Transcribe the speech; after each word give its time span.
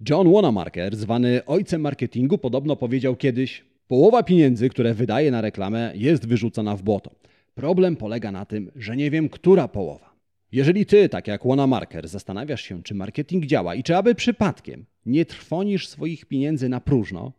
John 0.00 0.32
Wanamaker, 0.32 0.96
zwany 0.96 1.44
ojcem 1.44 1.80
marketingu, 1.80 2.38
podobno 2.38 2.76
powiedział 2.76 3.16
kiedyś: 3.16 3.64
Połowa 3.88 4.22
pieniędzy, 4.22 4.68
które 4.68 4.94
wydaje 4.94 5.30
na 5.30 5.40
reklamę, 5.40 5.92
jest 5.94 6.26
wyrzucona 6.26 6.76
w 6.76 6.82
błoto. 6.82 7.10
Problem 7.54 7.96
polega 7.96 8.32
na 8.32 8.44
tym, 8.44 8.70
że 8.76 8.96
nie 8.96 9.10
wiem, 9.10 9.28
która 9.28 9.68
połowa. 9.68 10.14
Jeżeli 10.52 10.86
ty, 10.86 11.08
tak 11.08 11.26
jak 11.26 11.46
Wanamaker, 11.46 12.08
zastanawiasz 12.08 12.62
się, 12.62 12.82
czy 12.82 12.94
marketing 12.94 13.46
działa 13.46 13.74
i 13.74 13.82
czy 13.82 13.96
aby 13.96 14.14
przypadkiem 14.14 14.84
nie 15.06 15.24
trwonisz 15.24 15.88
swoich 15.88 16.26
pieniędzy 16.26 16.68
na 16.68 16.80
próżno, 16.80 17.32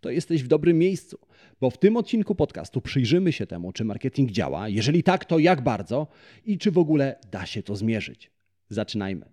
to 0.00 0.10
jesteś 0.10 0.42
w 0.42 0.48
dobrym 0.48 0.78
miejscu, 0.78 1.18
bo 1.60 1.70
w 1.70 1.78
tym 1.78 1.96
odcinku 1.96 2.34
podcastu 2.34 2.80
przyjrzymy 2.80 3.32
się 3.32 3.46
temu, 3.46 3.72
czy 3.72 3.84
marketing 3.84 4.30
działa, 4.30 4.68
jeżeli 4.68 5.02
tak, 5.02 5.24
to 5.24 5.38
jak 5.38 5.60
bardzo 5.60 6.06
i 6.46 6.58
czy 6.58 6.70
w 6.70 6.78
ogóle 6.78 7.16
da 7.30 7.46
się 7.46 7.62
to 7.62 7.76
zmierzyć. 7.76 8.30
Zaczynajmy. 8.68 9.32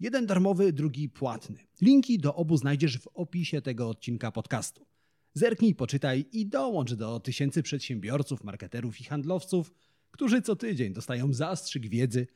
Jeden 0.00 0.26
darmowy, 0.26 0.72
drugi 0.72 1.08
płatny. 1.08 1.56
Linki 1.80 2.18
do 2.18 2.34
obu 2.34 2.56
znajdziesz 2.56 2.98
w 2.98 3.08
opisie 3.14 3.62
tego 3.62 3.88
odcinka 3.88 4.32
podcastu. 4.32 4.86
Zerknij, 5.34 5.74
poczytaj 5.74 6.24
i 6.32 6.46
dołącz 6.46 6.94
do 6.94 7.20
tysięcy 7.20 7.62
przedsiębiorców, 7.62 8.44
marketerów 8.44 9.00
i 9.00 9.04
handlowców, 9.04 9.72
którzy 10.10 10.42
co 10.42 10.56
tydzień 10.56 10.92
dostają 10.92 11.32
zastrzyk 11.32 11.88
wiedzy, 11.88 12.26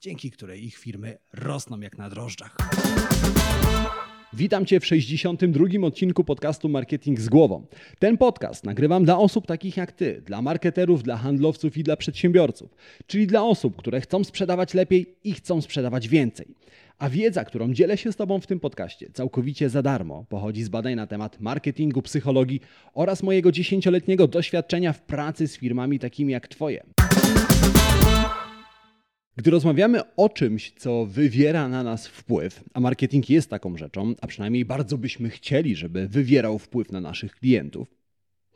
dzięki 0.00 0.30
której 0.30 0.64
ich 0.64 0.76
firmy 0.76 1.18
rosną 1.32 1.80
jak 1.80 1.98
na 1.98 2.10
drożdżach. 2.10 2.56
Witam 4.32 4.66
Cię 4.66 4.80
w 4.80 4.86
62. 4.86 5.64
odcinku 5.82 6.24
podcastu 6.24 6.68
Marketing 6.68 7.20
z 7.20 7.28
Głową. 7.28 7.66
Ten 7.98 8.18
podcast 8.18 8.64
nagrywam 8.64 9.04
dla 9.04 9.18
osób 9.18 9.46
takich 9.46 9.76
jak 9.76 9.92
Ty, 9.92 10.22
dla 10.26 10.42
marketerów, 10.42 11.02
dla 11.02 11.16
handlowców 11.16 11.76
i 11.76 11.82
dla 11.82 11.96
przedsiębiorców, 11.96 12.74
czyli 13.06 13.26
dla 13.26 13.42
osób, 13.42 13.76
które 13.76 14.00
chcą 14.00 14.24
sprzedawać 14.24 14.74
lepiej 14.74 15.14
i 15.24 15.32
chcą 15.32 15.62
sprzedawać 15.62 16.08
więcej. 16.08 16.54
A 17.00 17.10
wiedza, 17.10 17.44
którą 17.44 17.72
dzielę 17.72 17.96
się 17.96 18.12
z 18.12 18.16
Tobą 18.16 18.40
w 18.40 18.46
tym 18.46 18.60
podcaście, 18.60 19.10
całkowicie 19.12 19.68
za 19.68 19.82
darmo, 19.82 20.24
pochodzi 20.28 20.62
z 20.62 20.68
badań 20.68 20.94
na 20.94 21.06
temat 21.06 21.40
marketingu, 21.40 22.02
psychologii 22.02 22.60
oraz 22.94 23.22
mojego 23.22 23.52
dziesięcioletniego 23.52 24.28
doświadczenia 24.28 24.92
w 24.92 25.02
pracy 25.02 25.48
z 25.48 25.56
firmami 25.56 25.98
takimi 25.98 26.32
jak 26.32 26.48
Twoje. 26.48 26.82
Gdy 29.36 29.50
rozmawiamy 29.50 30.14
o 30.16 30.28
czymś, 30.28 30.72
co 30.72 31.06
wywiera 31.06 31.68
na 31.68 31.82
nas 31.82 32.06
wpływ, 32.06 32.64
a 32.74 32.80
marketing 32.80 33.30
jest 33.30 33.50
taką 33.50 33.76
rzeczą, 33.76 34.14
a 34.20 34.26
przynajmniej 34.26 34.64
bardzo 34.64 34.98
byśmy 34.98 35.30
chcieli, 35.30 35.76
żeby 35.76 36.08
wywierał 36.08 36.58
wpływ 36.58 36.92
na 36.92 37.00
naszych 37.00 37.34
klientów, 37.34 37.88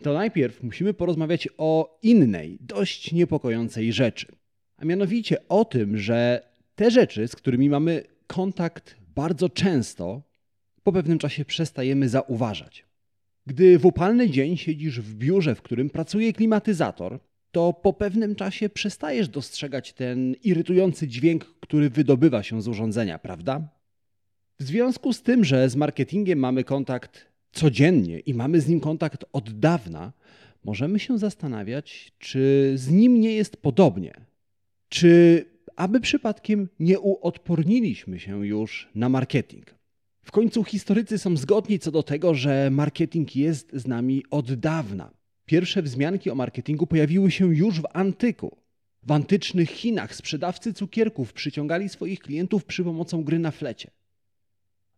to 0.03 0.15
najpierw 0.15 0.63
musimy 0.63 0.95
porozmawiać 0.95 1.49
o 1.59 1.99
innej, 2.03 2.59
dość 2.61 3.13
niepokojącej 3.13 3.93
rzeczy. 3.93 4.27
A 4.77 4.85
mianowicie 4.85 5.49
o 5.49 5.65
tym, 5.65 5.99
że 5.99 6.49
te 6.75 6.91
rzeczy, 6.91 7.29
z 7.29 7.37
którymi 7.37 7.69
mamy 7.69 8.14
kontakt 8.27 8.97
bardzo 9.15 9.49
często, 9.49 10.23
po 10.83 10.93
pewnym 10.93 11.19
czasie 11.19 11.45
przestajemy 11.45 12.09
zauważać. 12.09 12.85
Gdy 13.47 13.79
w 13.79 13.87
upalny 13.87 14.31
dzień 14.31 14.57
siedzisz 14.57 15.01
w 15.01 15.15
biurze, 15.15 15.55
w 15.55 15.63
którym 15.63 15.91
pracuje 15.91 16.33
klimatyzator, 16.33 17.19
to 17.53 17.73
po 17.73 17.93
pewnym 17.93 18.35
czasie 18.35 18.69
przestajesz 18.69 19.29
dostrzegać 19.29 19.93
ten 19.93 20.35
irytujący 20.45 21.09
dźwięk, 21.09 21.45
który 21.61 21.91
wydobywa 21.91 22.43
się 22.43 22.63
z 22.63 22.69
urządzenia, 22.69 23.19
prawda? 23.19 23.69
W 24.61 24.63
związku 24.63 25.13
z 25.13 25.23
tym, 25.23 25.45
że 25.45 25.69
z 25.69 25.77
marketingiem 25.77 26.39
mamy 26.39 26.65
kontakt 26.65 27.27
codziennie 27.53 28.19
i 28.19 28.35
mamy 28.35 28.61
z 28.61 28.69
nim 28.69 28.81
kontakt 28.81 29.25
od 29.33 29.59
dawna, 29.59 30.13
możemy 30.65 30.99
się 30.99 31.19
zastanawiać, 31.19 32.13
czy 32.19 32.73
z 32.77 32.91
nim 32.91 33.21
nie 33.21 33.33
jest 33.33 33.57
podobnie. 33.57 34.15
Czy 34.89 35.45
aby 35.77 36.01
przypadkiem 36.01 36.69
nie 36.81 37.01
uodporniliśmy 37.01 38.21
się 38.21 38.47
już 38.47 38.89
na 38.95 39.09
marketing. 39.09 39.75
W 40.23 40.33
końcu 40.33 40.65
historycy 40.65 41.19
są 41.19 41.37
zgodni 41.37 41.79
co 41.79 41.91
do 41.91 42.03
tego, 42.03 42.35
że 42.35 42.71
marketing 42.71 43.37
jest 43.37 43.71
z 43.73 43.87
nami 43.87 44.25
od 44.31 44.55
dawna. 44.55 45.11
Pierwsze 45.47 45.83
wzmianki 45.83 46.31
o 46.31 46.35
marketingu 46.35 46.87
pojawiły 46.87 47.31
się 47.31 47.55
już 47.55 47.81
w 47.81 47.87
antyku. 47.93 48.57
W 49.03 49.13
antycznych 49.13 49.71
Chinach 49.71 50.15
sprzedawcy 50.15 50.75
cukierków 50.75 51.33
przyciągali 51.33 51.89
swoich 51.89 52.21
klientów 52.21 52.65
przy 52.65 52.85
pomocą 52.85 53.25
gry 53.25 53.39
na 53.39 53.51
flecie. 53.51 53.91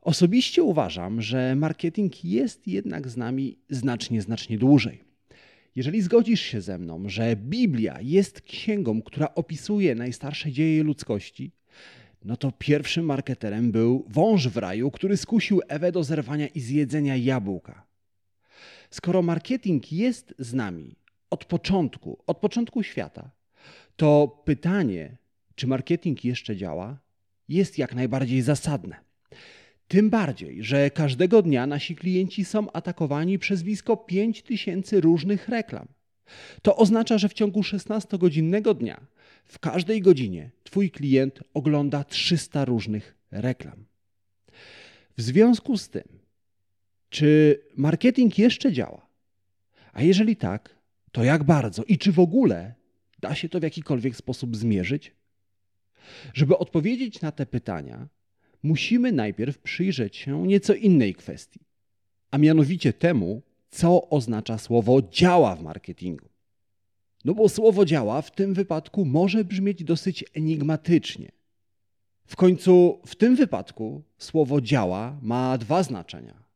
Osobiście 0.01 0.63
uważam, 0.63 1.23
że 1.23 1.57
marketing 1.57 2.25
jest 2.25 2.67
jednak 2.67 3.09
z 3.09 3.17
nami 3.17 3.59
znacznie, 3.71 4.23
znacznie 4.23 4.59
dłużej. 4.59 5.06
Jeżeli 5.77 6.03
zgodzisz 6.03 6.41
się 6.41 6.61
ze 6.61 6.79
mną, 6.79 7.09
że 7.09 7.37
Biblia 7.37 7.99
jest 8.01 8.41
księgą, 8.41 9.03
która 9.03 9.35
opisuje 9.35 9.95
najstarsze 9.95 10.53
dzieje 10.53 10.83
ludzkości, 10.83 11.53
no 12.25 12.37
to 12.37 12.53
pierwszym 12.59 13.05
marketerem 13.05 13.73
był 13.73 14.05
wąż 14.09 14.49
w 14.49 14.57
raju, 14.57 14.91
który 14.91 15.17
skusił 15.17 15.61
Ewę 15.69 15.93
do 15.93 16.05
zerwania 16.05 16.47
i 16.47 16.61
zjedzenia 16.61 17.17
jabłka. 17.17 17.87
Skoro 18.91 19.23
marketing 19.23 19.93
jest 19.93 20.35
z 20.39 20.55
nami 20.55 20.97
od 21.31 21.45
początku, 21.45 22.19
od 22.27 22.39
początku 22.39 22.83
świata, 22.83 23.31
to 23.97 24.43
pytanie, 24.45 25.17
czy 25.55 25.67
marketing 25.67 26.25
jeszcze 26.25 26.57
działa, 26.57 26.99
jest 27.49 27.79
jak 27.79 27.95
najbardziej 27.95 28.43
zasadne. 28.43 28.97
Tym 29.89 30.11
bardziej, 30.11 30.65
że 30.65 30.91
każdego 30.91 31.43
dnia 31.43 31.67
nasi 31.67 31.97
klienci 31.97 32.45
są 32.45 32.73
atakowani 32.73 33.39
przez 33.39 33.63
blisko 33.63 33.97
5000 33.97 35.01
różnych 35.01 35.49
reklam. 35.49 35.89
To 36.63 36.77
oznacza, 36.77 37.19
że 37.19 37.29
w 37.29 37.35
ciągu 37.35 37.61
16-godzinnego 37.61 38.75
dnia, 38.75 39.07
w 39.45 39.59
każdej 39.59 40.01
godzinie, 40.01 40.51
Twój 40.65 40.91
klient 40.91 41.41
ogląda 41.55 42.05
300 42.05 42.65
różnych 42.65 43.17
reklam. 43.31 43.85
W 45.17 45.23
związku 45.23 45.79
z 45.79 45.89
tym, 45.89 46.05
czy 47.09 47.61
marketing 47.77 48.39
jeszcze 48.39 48.73
działa? 48.73 49.07
A 49.93 50.03
jeżeli 50.03 50.37
tak, 50.37 50.77
to 51.13 51.25
jak 51.25 51.45
bardzo 51.45 51.85
i 51.85 51.99
czy 51.99 52.13
w 52.13 52.19
ogóle 52.19 52.75
da 53.21 53.35
się 53.35 53.49
to 53.49 53.61
w 53.61 53.63
jakikolwiek 53.63 54.17
sposób 54.17 54.57
zmierzyć? 54.57 55.13
Żeby 56.35 56.59
odpowiedzieć 56.59 57.21
na 57.21 57.33
te 57.33 57.47
pytania, 57.47 58.09
musimy 58.63 59.13
najpierw 59.13 59.59
przyjrzeć 59.59 60.17
się 60.17 60.47
nieco 60.47 60.75
innej 60.75 61.15
kwestii, 61.15 61.61
a 62.31 62.39
mianowicie 62.39 62.93
temu, 62.93 63.43
co 63.71 64.09
oznacza 64.09 64.59
słowo 64.59 65.03
działa 65.03 65.57
w 65.57 65.63
marketingu. 65.63 66.29
No 67.25 67.35
bo 67.35 67.49
słowo 67.49 67.85
działa 67.85 68.23
w 68.23 68.35
tym 68.35 68.55
wypadku 68.55 69.05
może 69.05 69.45
brzmieć 69.45 69.85
dosyć 69.85 70.25
enigmatycznie. 70.35 71.33
W 72.27 72.37
końcu 72.37 73.01
w 73.07 73.15
tym 73.15 73.37
wypadku 73.37 74.03
słowo 74.19 74.61
działa 74.61 75.19
ma 75.23 75.59
dwa 75.59 75.83
znaczenia. 75.83 76.47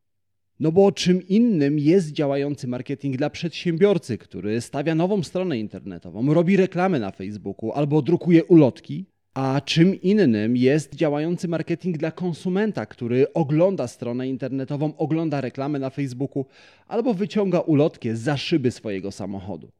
No 0.59 0.71
bo 0.71 0.91
czym 0.91 1.27
innym 1.27 1.79
jest 1.79 2.11
działający 2.11 2.67
marketing 2.67 3.17
dla 3.17 3.29
przedsiębiorcy, 3.29 4.17
który 4.17 4.61
stawia 4.61 4.95
nową 4.95 5.23
stronę 5.23 5.59
internetową, 5.59 6.33
robi 6.33 6.57
reklamy 6.57 6.99
na 6.99 7.11
Facebooku 7.11 7.71
albo 7.71 8.01
drukuje 8.01 8.43
ulotki, 8.43 9.05
a 9.33 9.61
czym 9.65 10.01
innym 10.01 10.57
jest 10.57 10.95
działający 10.95 11.47
marketing 11.47 11.97
dla 11.97 12.11
konsumenta, 12.11 12.85
który 12.85 13.33
ogląda 13.33 13.87
stronę 13.87 14.29
internetową, 14.29 14.97
ogląda 14.97 15.41
reklamy 15.41 15.79
na 15.79 15.89
Facebooku 15.89 16.45
albo 16.87 17.13
wyciąga 17.13 17.59
ulotkę 17.59 18.15
za 18.15 18.37
szyby 18.37 18.71
swojego 18.71 19.11
samochodu. 19.11 19.71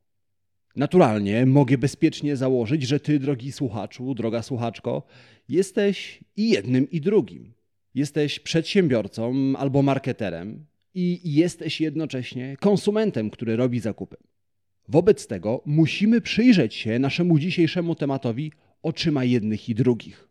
Naturalnie 0.76 1.46
mogę 1.46 1.78
bezpiecznie 1.78 2.36
założyć, 2.36 2.84
że 2.84 3.00
ty, 3.00 3.20
drogi 3.20 3.52
słuchaczu, 3.52 4.14
droga 4.14 4.42
słuchaczko, 4.42 5.04
jesteś 5.50 6.24
i 6.36 6.50
jednym, 6.50 6.90
i 6.92 7.02
drugim. 7.02 7.54
Jesteś 7.96 8.40
przedsiębiorcą 8.40 9.34
albo 9.58 9.82
marketerem 9.82 10.66
i 10.94 11.20
jesteś 11.24 11.82
jednocześnie 11.82 12.58
konsumentem, 12.60 13.30
który 13.30 13.56
robi 13.56 13.80
zakupy. 13.80 14.18
Wobec 14.88 15.28
tego 15.28 15.62
musimy 15.66 16.22
przyjrzeć 16.22 16.76
się 16.76 17.00
naszemu 17.00 17.40
dzisiejszemu 17.40 17.96
tematowi 17.96 18.52
oczyma 18.84 19.24
jednych 19.24 19.70
i 19.70 19.76
drugich. 19.76 20.28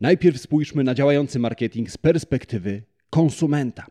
Najpierw 0.00 0.40
spójrzmy 0.40 0.84
na 0.84 0.94
działający 0.94 1.38
marketing 1.38 1.90
z 1.90 1.98
perspektywy 1.98 2.82
konsumenta. 3.10 3.86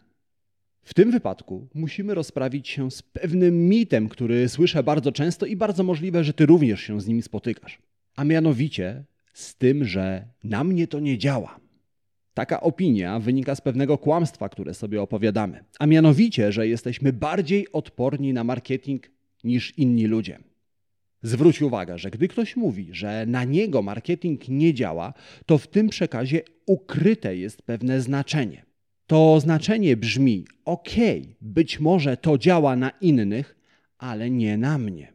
W 0.83 0.93
tym 0.93 1.11
wypadku 1.11 1.67
musimy 1.73 2.15
rozprawić 2.15 2.67
się 2.69 2.91
z 2.91 3.01
pewnym 3.01 3.69
mitem, 3.69 4.09
który 4.09 4.49
słyszę 4.49 4.83
bardzo 4.83 5.11
często 5.11 5.45
i 5.45 5.55
bardzo 5.55 5.83
możliwe, 5.83 6.23
że 6.23 6.33
ty 6.33 6.45
również 6.45 6.81
się 6.81 7.01
z 7.01 7.07
nim 7.07 7.21
spotykasz. 7.21 7.79
A 8.15 8.23
mianowicie 8.23 9.03
z 9.33 9.55
tym, 9.55 9.85
że 9.85 10.27
na 10.43 10.63
mnie 10.63 10.87
to 10.87 10.99
nie 10.99 11.17
działa. 11.17 11.59
Taka 12.33 12.61
opinia 12.61 13.19
wynika 13.19 13.55
z 13.55 13.61
pewnego 13.61 13.97
kłamstwa, 13.97 14.49
które 14.49 14.73
sobie 14.73 15.01
opowiadamy, 15.01 15.63
a 15.79 15.85
mianowicie, 15.85 16.51
że 16.51 16.67
jesteśmy 16.67 17.13
bardziej 17.13 17.71
odporni 17.71 18.33
na 18.33 18.43
marketing 18.43 19.11
niż 19.43 19.77
inni 19.77 20.05
ludzie. 20.05 20.39
Zwróć 21.21 21.61
uwagę, 21.61 21.97
że 21.97 22.09
gdy 22.09 22.27
ktoś 22.27 22.55
mówi, 22.55 22.87
że 22.91 23.25
na 23.25 23.43
niego 23.43 23.81
marketing 23.81 24.49
nie 24.49 24.73
działa, 24.73 25.13
to 25.45 25.57
w 25.57 25.67
tym 25.67 25.89
przekazie 25.89 26.41
ukryte 26.65 27.35
jest 27.35 27.61
pewne 27.61 28.01
znaczenie. 28.01 28.65
To 29.07 29.39
znaczenie 29.39 29.97
brzmi: 29.97 30.45
OK, 30.65 30.89
być 31.41 31.79
może 31.79 32.17
to 32.17 32.37
działa 32.37 32.75
na 32.75 32.89
innych, 32.89 33.55
ale 33.97 34.29
nie 34.29 34.57
na 34.57 34.77
mnie. 34.77 35.13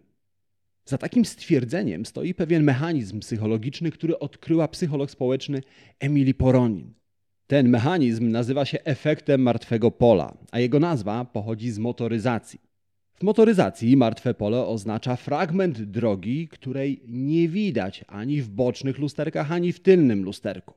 Za 0.84 0.98
takim 0.98 1.24
stwierdzeniem 1.24 2.06
stoi 2.06 2.34
pewien 2.34 2.62
mechanizm 2.62 3.20
psychologiczny, 3.20 3.90
który 3.90 4.18
odkryła 4.18 4.68
psycholog 4.68 5.10
społeczny 5.10 5.62
Emily 6.00 6.34
Poronin. 6.34 6.94
Ten 7.46 7.68
mechanizm 7.68 8.30
nazywa 8.30 8.64
się 8.64 8.78
efektem 8.84 9.42
martwego 9.42 9.90
pola, 9.90 10.36
a 10.50 10.60
jego 10.60 10.80
nazwa 10.80 11.24
pochodzi 11.24 11.70
z 11.70 11.78
motoryzacji. 11.78 12.60
W 13.14 13.22
motoryzacji 13.22 13.96
martwe 13.96 14.34
pole 14.34 14.66
oznacza 14.66 15.16
fragment 15.16 15.82
drogi, 15.82 16.48
której 16.48 17.00
nie 17.08 17.48
widać 17.48 18.04
ani 18.08 18.42
w 18.42 18.48
bocznych 18.48 18.98
lusterkach, 18.98 19.52
ani 19.52 19.72
w 19.72 19.80
tylnym 19.80 20.24
lusterku. 20.24 20.74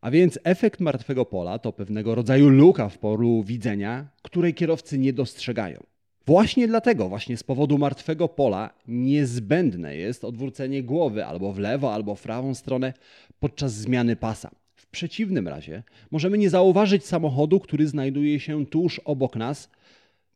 A 0.00 0.10
więc 0.10 0.38
efekt 0.44 0.80
martwego 0.80 1.24
pola 1.24 1.58
to 1.58 1.72
pewnego 1.72 2.14
rodzaju 2.14 2.48
luka 2.48 2.88
w 2.88 2.98
polu 2.98 3.42
widzenia, 3.44 4.08
której 4.22 4.54
kierowcy 4.54 4.98
nie 4.98 5.12
dostrzegają. 5.12 5.82
Właśnie 6.26 6.68
dlatego, 6.68 7.08
właśnie 7.08 7.36
z 7.36 7.42
powodu 7.42 7.78
martwego 7.78 8.28
pola, 8.28 8.70
niezbędne 8.88 9.96
jest 9.96 10.24
odwrócenie 10.24 10.82
głowy 10.82 11.26
albo 11.26 11.52
w 11.52 11.58
lewo, 11.58 11.94
albo 11.94 12.14
w 12.14 12.22
prawą 12.22 12.54
stronę 12.54 12.92
podczas 13.40 13.72
zmiany 13.74 14.16
pasa. 14.16 14.50
W 14.74 14.86
przeciwnym 14.86 15.48
razie 15.48 15.82
możemy 16.10 16.38
nie 16.38 16.50
zauważyć 16.50 17.06
samochodu, 17.06 17.60
który 17.60 17.86
znajduje 17.86 18.40
się 18.40 18.66
tuż 18.66 18.98
obok 18.98 19.36
nas, 19.36 19.70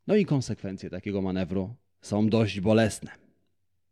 no 0.07 0.17
i 0.17 0.27
konsekwencje 0.27 0.91
takiego 0.91 1.23
manewru 1.23 1.75
są 2.01 2.29
dość 2.29 2.61
bolesne. 2.61 3.11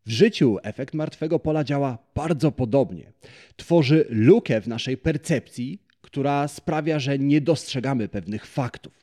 W 0.07 0.11
życiu 0.11 0.59
efekt 0.63 0.95
martwego 0.95 1.39
pola 1.39 1.65
działa 1.65 1.99
bardzo 2.15 2.53
podobnie. 2.53 3.13
Tworzy 3.57 4.07
lukę 4.09 4.61
w 4.61 4.69
naszej 4.69 4.97
percepcji, 4.97 5.83
która 6.01 6.49
sprawia, 6.49 6.99
że 6.99 7.19
nie 7.19 7.41
dostrzegamy 7.41 8.09
pewnych 8.09 8.47
faktów. 8.47 9.03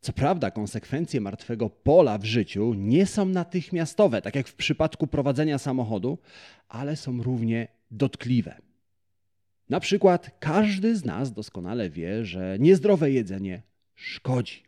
Co 0.00 0.12
prawda, 0.12 0.50
konsekwencje 0.50 1.20
martwego 1.20 1.70
pola 1.70 2.18
w 2.18 2.24
życiu 2.24 2.74
nie 2.74 3.06
są 3.06 3.24
natychmiastowe, 3.24 4.22
tak 4.22 4.34
jak 4.34 4.48
w 4.48 4.54
przypadku 4.54 5.06
prowadzenia 5.06 5.58
samochodu, 5.58 6.18
ale 6.68 6.96
są 6.96 7.22
równie 7.22 7.68
dotkliwe. 7.90 8.58
Na 9.68 9.80
przykład, 9.80 10.30
każdy 10.38 10.96
z 10.96 11.04
nas 11.04 11.32
doskonale 11.32 11.90
wie, 11.90 12.24
że 12.24 12.56
niezdrowe 12.58 13.10
jedzenie 13.10 13.62
szkodzi. 13.94 14.62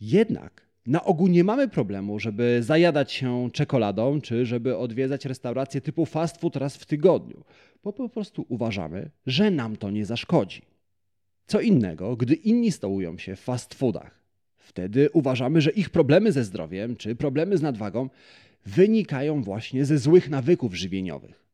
Jednak 0.00 0.65
na 0.86 1.04
ogół 1.04 1.28
nie 1.28 1.44
mamy 1.44 1.68
problemu, 1.68 2.18
żeby 2.18 2.62
zajadać 2.62 3.12
się 3.12 3.50
czekoladą, 3.52 4.20
czy 4.20 4.46
żeby 4.46 4.76
odwiedzać 4.76 5.24
restauracje 5.24 5.80
typu 5.80 6.06
fast 6.06 6.40
food 6.40 6.56
raz 6.56 6.76
w 6.76 6.86
tygodniu, 6.86 7.44
bo 7.84 7.92
po 7.92 8.08
prostu 8.08 8.46
uważamy, 8.48 9.10
że 9.26 9.50
nam 9.50 9.76
to 9.76 9.90
nie 9.90 10.06
zaszkodzi. 10.06 10.62
Co 11.46 11.60
innego, 11.60 12.16
gdy 12.16 12.34
inni 12.34 12.72
stołują 12.72 13.18
się 13.18 13.36
w 13.36 13.40
fast 13.40 13.74
foodach. 13.74 14.20
Wtedy 14.56 15.10
uważamy, 15.12 15.60
że 15.60 15.70
ich 15.70 15.90
problemy 15.90 16.32
ze 16.32 16.44
zdrowiem 16.44 16.96
czy 16.96 17.16
problemy 17.16 17.58
z 17.58 17.62
nadwagą 17.62 18.08
wynikają 18.66 19.42
właśnie 19.42 19.84
ze 19.84 19.98
złych 19.98 20.30
nawyków 20.30 20.74
żywieniowych. 20.74 21.46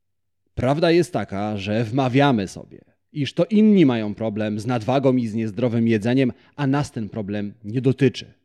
Prawda 0.54 0.90
jest 0.90 1.12
taka, 1.12 1.56
że 1.56 1.84
wmawiamy 1.84 2.48
sobie, 2.48 2.80
iż 3.12 3.34
to 3.34 3.44
inni 3.44 3.86
mają 3.86 4.14
problem 4.14 4.60
z 4.60 4.66
nadwagą 4.66 5.16
i 5.16 5.26
z 5.26 5.34
niezdrowym 5.34 5.88
jedzeniem, 5.88 6.32
a 6.56 6.66
nas 6.66 6.92
ten 6.92 7.08
problem 7.08 7.54
nie 7.64 7.80
dotyczy. 7.80 8.41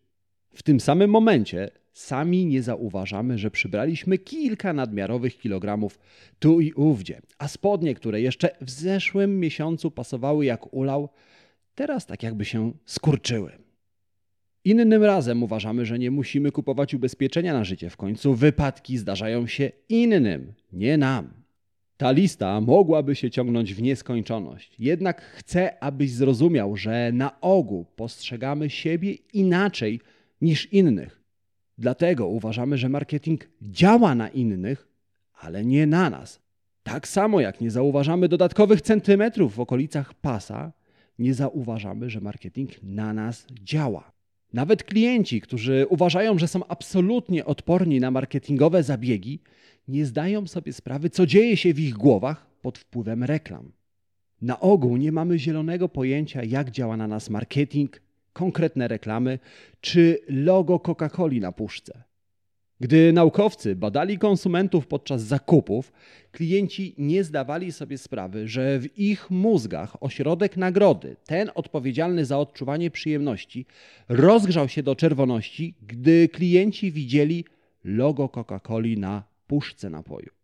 W 0.57 0.63
tym 0.63 0.79
samym 0.79 1.09
momencie 1.09 1.69
sami 1.93 2.45
nie 2.45 2.61
zauważamy, 2.61 3.37
że 3.37 3.51
przybraliśmy 3.51 4.17
kilka 4.17 4.73
nadmiarowych 4.73 5.37
kilogramów 5.37 5.99
tu 6.39 6.61
i 6.61 6.73
ówdzie, 6.73 7.21
a 7.37 7.47
spodnie, 7.47 7.95
które 7.95 8.21
jeszcze 8.21 8.49
w 8.61 8.69
zeszłym 8.69 9.39
miesiącu 9.39 9.91
pasowały 9.91 10.45
jak 10.45 10.73
ulał, 10.73 11.09
teraz 11.75 12.05
tak 12.05 12.23
jakby 12.23 12.45
się 12.45 12.71
skurczyły. 12.85 13.51
Innym 14.65 15.03
razem 15.03 15.43
uważamy, 15.43 15.85
że 15.85 15.99
nie 15.99 16.11
musimy 16.11 16.51
kupować 16.51 16.93
ubezpieczenia 16.93 17.53
na 17.53 17.63
życie. 17.63 17.89
W 17.89 17.97
końcu 17.97 18.33
wypadki 18.33 18.97
zdarzają 18.97 19.47
się 19.47 19.71
innym, 19.89 20.53
nie 20.73 20.97
nam. 20.97 21.29
Ta 21.97 22.11
lista 22.11 22.61
mogłaby 22.61 23.15
się 23.15 23.31
ciągnąć 23.31 23.73
w 23.73 23.81
nieskończoność. 23.81 24.75
Jednak 24.79 25.21
chcę, 25.21 25.83
abyś 25.83 26.11
zrozumiał, 26.11 26.77
że 26.77 27.11
na 27.13 27.41
ogół 27.41 27.85
postrzegamy 27.95 28.69
siebie 28.69 29.13
inaczej 29.33 29.99
niż 30.41 30.73
innych. 30.73 31.21
Dlatego 31.77 32.27
uważamy, 32.27 32.77
że 32.77 32.89
marketing 32.89 33.49
działa 33.61 34.15
na 34.15 34.29
innych, 34.29 34.87
ale 35.33 35.65
nie 35.65 35.87
na 35.87 36.09
nas. 36.09 36.39
Tak 36.83 37.07
samo 37.07 37.41
jak 37.41 37.61
nie 37.61 37.71
zauważamy 37.71 38.27
dodatkowych 38.27 38.81
centymetrów 38.81 39.55
w 39.55 39.59
okolicach 39.59 40.13
pasa, 40.13 40.71
nie 41.19 41.33
zauważamy, 41.33 42.09
że 42.09 42.21
marketing 42.21 42.71
na 42.83 43.13
nas 43.13 43.47
działa. 43.63 44.11
Nawet 44.53 44.83
klienci, 44.83 45.41
którzy 45.41 45.85
uważają, 45.89 46.39
że 46.39 46.47
są 46.47 46.67
absolutnie 46.67 47.45
odporni 47.45 47.99
na 47.99 48.11
marketingowe 48.11 48.83
zabiegi, 48.83 49.39
nie 49.87 50.05
zdają 50.05 50.47
sobie 50.47 50.73
sprawy, 50.73 51.09
co 51.09 51.25
dzieje 51.25 51.57
się 51.57 51.73
w 51.73 51.79
ich 51.79 51.93
głowach 51.93 52.47
pod 52.61 52.77
wpływem 52.77 53.23
reklam. 53.23 53.71
Na 54.41 54.59
ogół 54.59 54.97
nie 54.97 55.11
mamy 55.11 55.39
zielonego 55.39 55.89
pojęcia, 55.89 56.43
jak 56.43 56.71
działa 56.71 56.97
na 56.97 57.07
nas 57.07 57.29
marketing, 57.29 58.01
konkretne 58.37 58.87
reklamy 58.87 59.39
czy 59.81 60.19
logo 60.27 60.79
Coca-Coli 60.79 61.41
na 61.41 61.51
puszce. 61.51 62.03
Gdy 62.79 63.13
naukowcy 63.13 63.75
badali 63.75 64.17
konsumentów 64.17 64.87
podczas 64.87 65.21
zakupów, 65.21 65.91
klienci 66.31 66.95
nie 66.97 67.23
zdawali 67.23 67.71
sobie 67.71 67.97
sprawy, 67.97 68.47
że 68.47 68.79
w 68.79 68.99
ich 68.99 69.31
mózgach 69.31 70.03
ośrodek 70.03 70.57
nagrody, 70.57 71.15
ten 71.25 71.49
odpowiedzialny 71.55 72.25
za 72.25 72.37
odczuwanie 72.39 72.91
przyjemności, 72.91 73.65
rozgrzał 74.09 74.67
się 74.69 74.83
do 74.83 74.95
czerwoności, 74.95 75.73
gdy 75.81 76.29
klienci 76.29 76.91
widzieli 76.91 77.45
logo 77.83 78.25
Coca-Coli 78.27 78.97
na 78.97 79.23
puszce 79.47 79.89
napoju. 79.89 80.36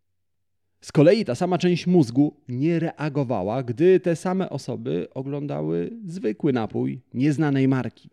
Z 0.83 0.91
kolei 0.91 1.25
ta 1.25 1.35
sama 1.35 1.57
część 1.57 1.88
mózgu 1.88 2.35
nie 2.47 2.80
reagowała, 2.80 3.63
gdy 3.63 4.00
te 4.00 4.15
same 4.15 4.50
osoby 4.50 5.07
oglądały 5.13 5.91
zwykły 6.06 6.53
napój 6.53 7.01
nieznanej 7.13 7.68
marki. 7.68 8.09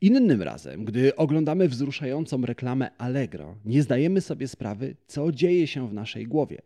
Innym 0.00 0.42
razem, 0.42 0.84
gdy 0.84 1.16
oglądamy 1.16 1.68
wzruszającą 1.68 2.42
reklamę 2.42 2.90
Allegro, 2.98 3.56
nie 3.64 3.82
zdajemy 3.82 4.20
sobie 4.20 4.48
sprawy, 4.48 4.96
co 5.06 5.32
dzieje 5.32 5.66
się 5.66 5.88
w 5.88 5.94
naszej 5.94 6.26
głowie. 6.26 6.58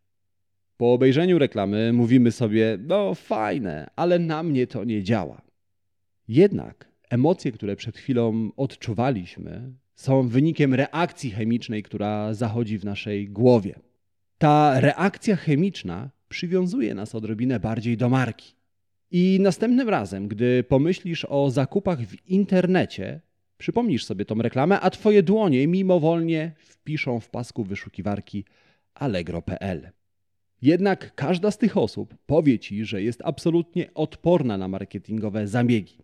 Po 0.76 0.92
obejrzeniu 0.92 1.38
reklamy 1.38 1.92
mówimy 1.92 2.32
sobie: 2.32 2.78
No, 2.80 3.14
fajne, 3.14 3.90
ale 3.96 4.18
na 4.18 4.42
mnie 4.42 4.66
to 4.66 4.84
nie 4.84 5.02
działa. 5.02 5.42
Jednak 6.28 6.88
emocje, 7.10 7.52
które 7.52 7.76
przed 7.76 7.96
chwilą 7.96 8.50
odczuwaliśmy, 8.56 9.72
są 9.94 10.28
wynikiem 10.28 10.74
reakcji 10.74 11.30
chemicznej, 11.30 11.82
która 11.82 12.34
zachodzi 12.34 12.78
w 12.78 12.84
naszej 12.84 13.28
głowie. 13.28 13.87
Ta 14.38 14.80
reakcja 14.80 15.36
chemiczna 15.36 16.10
przywiązuje 16.28 16.94
nas 16.94 17.14
odrobinę 17.14 17.60
bardziej 17.60 17.96
do 17.96 18.08
marki. 18.08 18.54
I 19.10 19.38
następnym 19.40 19.88
razem, 19.88 20.28
gdy 20.28 20.64
pomyślisz 20.64 21.26
o 21.28 21.50
zakupach 21.50 22.00
w 22.00 22.28
internecie, 22.28 23.20
przypomnisz 23.58 24.04
sobie 24.04 24.24
tą 24.24 24.34
reklamę, 24.34 24.80
a 24.80 24.90
twoje 24.90 25.22
dłonie 25.22 25.66
mimowolnie 25.66 26.52
wpiszą 26.58 27.20
w 27.20 27.30
pasku 27.30 27.64
wyszukiwarki 27.64 28.44
allegro.pl. 28.94 29.90
Jednak 30.62 31.14
każda 31.14 31.50
z 31.50 31.58
tych 31.58 31.76
osób 31.76 32.14
powie 32.26 32.58
ci, 32.58 32.84
że 32.84 33.02
jest 33.02 33.22
absolutnie 33.24 33.94
odporna 33.94 34.58
na 34.58 34.68
marketingowe 34.68 35.48
zabiegi. 35.48 35.98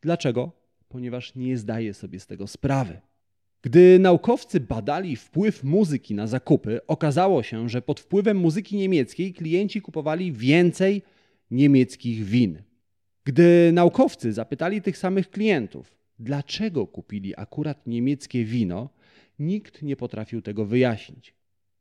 Dlaczego? 0.00 0.52
Ponieważ 0.88 1.34
nie 1.34 1.58
zdaje 1.58 1.94
sobie 1.94 2.20
z 2.20 2.26
tego 2.26 2.46
sprawy. 2.46 3.00
Gdy 3.62 3.98
naukowcy 3.98 4.60
badali 4.60 5.16
wpływ 5.16 5.64
muzyki 5.64 6.14
na 6.14 6.26
zakupy, 6.26 6.80
okazało 6.86 7.42
się, 7.42 7.68
że 7.68 7.82
pod 7.82 8.00
wpływem 8.00 8.36
muzyki 8.36 8.76
niemieckiej 8.76 9.34
klienci 9.34 9.80
kupowali 9.80 10.32
więcej 10.32 11.02
niemieckich 11.50 12.24
win. 12.24 12.62
Gdy 13.24 13.70
naukowcy 13.72 14.32
zapytali 14.32 14.82
tych 14.82 14.98
samych 14.98 15.30
klientów, 15.30 15.96
dlaczego 16.18 16.86
kupili 16.86 17.34
akurat 17.36 17.86
niemieckie 17.86 18.44
wino, 18.44 18.90
nikt 19.38 19.82
nie 19.82 19.96
potrafił 19.96 20.42
tego 20.42 20.64
wyjaśnić. 20.64 21.34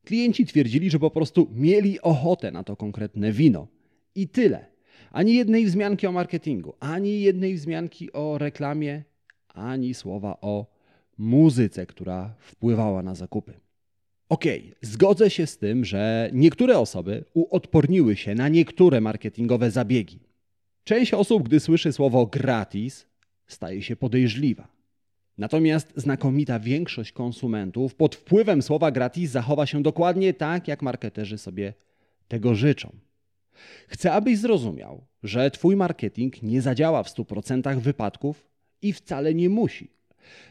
Klienci 0.06 0.46
twierdzili, 0.46 0.90
że 0.90 1.00
po 1.00 1.12
prostu 1.12 1.48
mieli 1.56 2.02
ochotę 2.02 2.52
na 2.52 2.64
to 2.64 2.76
konkretne 2.76 3.32
wino. 3.32 3.68
I 4.16 4.28
tyle. 4.28 4.66
Ani 5.12 5.34
jednej 5.34 5.66
wzmianki 5.66 6.08
o 6.08 6.12
marketingu, 6.12 6.74
ani 6.80 7.22
jednej 7.22 7.56
wzmianki 7.56 8.14
o 8.14 8.38
reklamie, 8.38 9.04
ani 9.48 9.94
słowa 9.94 10.38
o 10.42 10.77
muzyce, 11.18 11.86
która 11.86 12.34
wpływała 12.40 13.04
na 13.04 13.16
zakupy. 13.16 13.54
Okej, 14.30 14.60
okay, 14.60 14.76
zgodzę 14.82 15.30
się 15.30 15.48
z 15.48 15.58
tym, 15.58 15.86
że 15.86 16.30
niektóre 16.34 16.80
osoby 16.80 17.24
uodporniły 17.34 18.16
się 18.16 18.36
na 18.36 18.50
niektóre 18.50 19.02
marketingowe 19.02 19.72
zabiegi. 19.72 20.20
Część 20.84 21.14
osób, 21.14 21.44
gdy 21.44 21.60
słyszy 21.60 21.94
słowo 21.94 22.26
gratis, 22.26 23.08
staje 23.48 23.82
się 23.82 23.96
podejrzliwa. 23.96 24.68
Natomiast 25.38 25.94
znakomita 25.96 26.60
większość 26.60 27.12
konsumentów 27.12 27.96
pod 27.96 28.16
wpływem 28.16 28.62
słowa 28.62 28.92
gratis 28.92 29.32
zachowa 29.32 29.66
się 29.66 29.84
dokładnie 29.84 30.34
tak, 30.34 30.68
jak 30.68 30.82
marketerzy 30.82 31.38
sobie 31.38 31.74
tego 32.28 32.56
życzą. 32.56 32.90
Chcę, 33.88 34.12
abyś 34.12 34.38
zrozumiał, 34.38 35.06
że 35.24 35.52
Twój 35.52 35.76
marketing 35.76 36.44
nie 36.44 36.62
zadziała 36.62 37.04
w 37.04 37.10
100% 37.10 37.80
wypadków 37.80 38.48
i 38.82 38.94
wcale 38.94 39.34
nie 39.34 39.50
musi. 39.50 39.97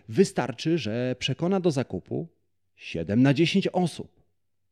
Wystarczy, 0.08 0.78
że 0.78 1.16
przekona 1.18 1.60
do 1.60 1.70
zakupu 1.70 2.28
7 2.76 3.22
na 3.22 3.34
10 3.34 3.68
osób. 3.68 4.22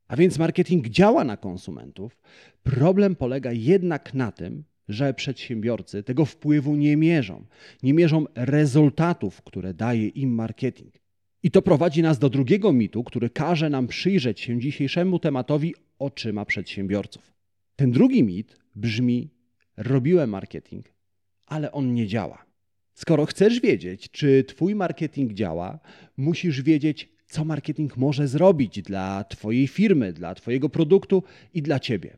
A 0.08 0.16
więc 0.16 0.38
marketing 0.38 0.88
działa 0.88 1.24
na 1.24 1.36
konsumentów. 1.36 2.18
Problem 2.62 3.16
polega 3.16 3.52
jednak 3.52 4.14
na 4.14 4.32
tym, 4.32 4.64
że 4.88 5.14
przedsiębiorcy 5.14 6.02
tego 6.02 6.24
wpływu 6.24 6.76
nie 6.76 6.96
mierzą. 6.96 7.44
Nie 7.82 7.94
mierzą 7.94 8.24
rezultatów, 8.34 9.42
które 9.42 9.74
daje 9.74 10.08
im 10.08 10.30
marketing. 10.34 10.94
I 11.42 11.50
to 11.50 11.62
prowadzi 11.62 12.02
nas 12.02 12.18
do 12.18 12.30
drugiego 12.30 12.72
mitu, 12.72 13.04
który 13.04 13.30
każe 13.30 13.70
nam 13.70 13.86
przyjrzeć 13.86 14.40
się 14.40 14.60
dzisiejszemu 14.60 15.18
tematowi 15.18 15.74
oczyma 15.98 16.44
przedsiębiorców. 16.44 17.32
Ten 17.76 17.90
drugi 17.92 18.24
mit 18.24 18.56
brzmi: 18.76 19.30
robiłem 19.76 20.30
marketing, 20.30 20.92
ale 21.46 21.72
on 21.72 21.94
nie 21.94 22.06
działa. 22.06 22.44
Skoro 22.94 23.26
chcesz 23.26 23.60
wiedzieć, 23.60 24.10
czy 24.10 24.44
Twój 24.44 24.74
marketing 24.74 25.32
działa, 25.32 25.78
musisz 26.16 26.62
wiedzieć, 26.62 27.08
co 27.26 27.44
marketing 27.44 27.96
może 27.96 28.28
zrobić 28.28 28.82
dla 28.82 29.24
Twojej 29.24 29.68
firmy, 29.68 30.12
dla 30.12 30.34
Twojego 30.34 30.68
produktu 30.68 31.22
i 31.54 31.62
dla 31.62 31.80
Ciebie. 31.80 32.16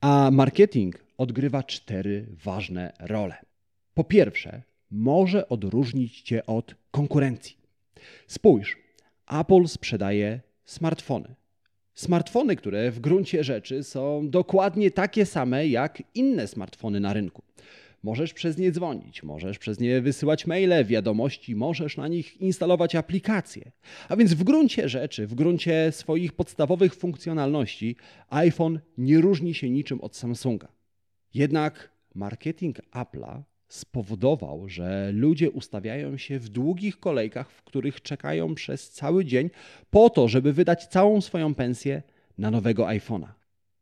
A 0.00 0.30
marketing 0.32 1.04
odgrywa 1.18 1.62
cztery 1.62 2.26
ważne 2.44 2.92
role. 3.00 3.34
Po 3.94 4.04
pierwsze, 4.04 4.62
może 4.90 5.48
odróżnić 5.48 6.22
Cię 6.22 6.46
od 6.46 6.74
konkurencji. 6.90 7.56
Spójrz, 8.26 8.76
Apple 9.30 9.68
sprzedaje 9.68 10.40
smartfony. 10.64 11.34
Smartfony, 11.94 12.56
które 12.56 12.90
w 12.90 13.00
gruncie 13.00 13.44
rzeczy 13.44 13.84
są 13.84 14.30
dokładnie 14.30 14.90
takie 14.90 15.26
same 15.26 15.66
jak 15.68 16.02
inne 16.14 16.46
smartfony 16.46 17.00
na 17.00 17.12
rynku. 17.12 17.42
Możesz 18.06 18.34
przez 18.34 18.58
nie 18.58 18.72
dzwonić, 18.72 19.22
możesz 19.22 19.58
przez 19.58 19.80
nie 19.80 20.00
wysyłać 20.00 20.46
maile, 20.46 20.84
wiadomości, 20.84 21.56
możesz 21.56 21.96
na 21.96 22.08
nich 22.08 22.40
instalować 22.40 22.94
aplikacje. 22.94 23.72
A 24.08 24.16
więc 24.16 24.34
w 24.34 24.44
gruncie 24.44 24.88
rzeczy, 24.88 25.26
w 25.26 25.34
gruncie 25.34 25.92
swoich 25.92 26.32
podstawowych 26.32 26.94
funkcjonalności, 26.94 27.96
iPhone 28.30 28.80
nie 28.98 29.20
różni 29.20 29.54
się 29.54 29.70
niczym 29.70 30.00
od 30.00 30.16
Samsunga. 30.16 30.68
Jednak 31.34 31.90
marketing 32.14 32.80
Apple'a 32.92 33.42
spowodował, 33.68 34.68
że 34.68 35.10
ludzie 35.12 35.50
ustawiają 35.50 36.16
się 36.16 36.38
w 36.38 36.48
długich 36.48 37.00
kolejkach, 37.00 37.50
w 37.50 37.62
których 37.62 38.02
czekają 38.02 38.54
przez 38.54 38.90
cały 38.90 39.24
dzień 39.24 39.50
po 39.90 40.10
to, 40.10 40.28
żeby 40.28 40.52
wydać 40.52 40.86
całą 40.86 41.20
swoją 41.20 41.54
pensję 41.54 42.02
na 42.38 42.50
nowego 42.50 42.84
iPhone'a. 42.84 43.35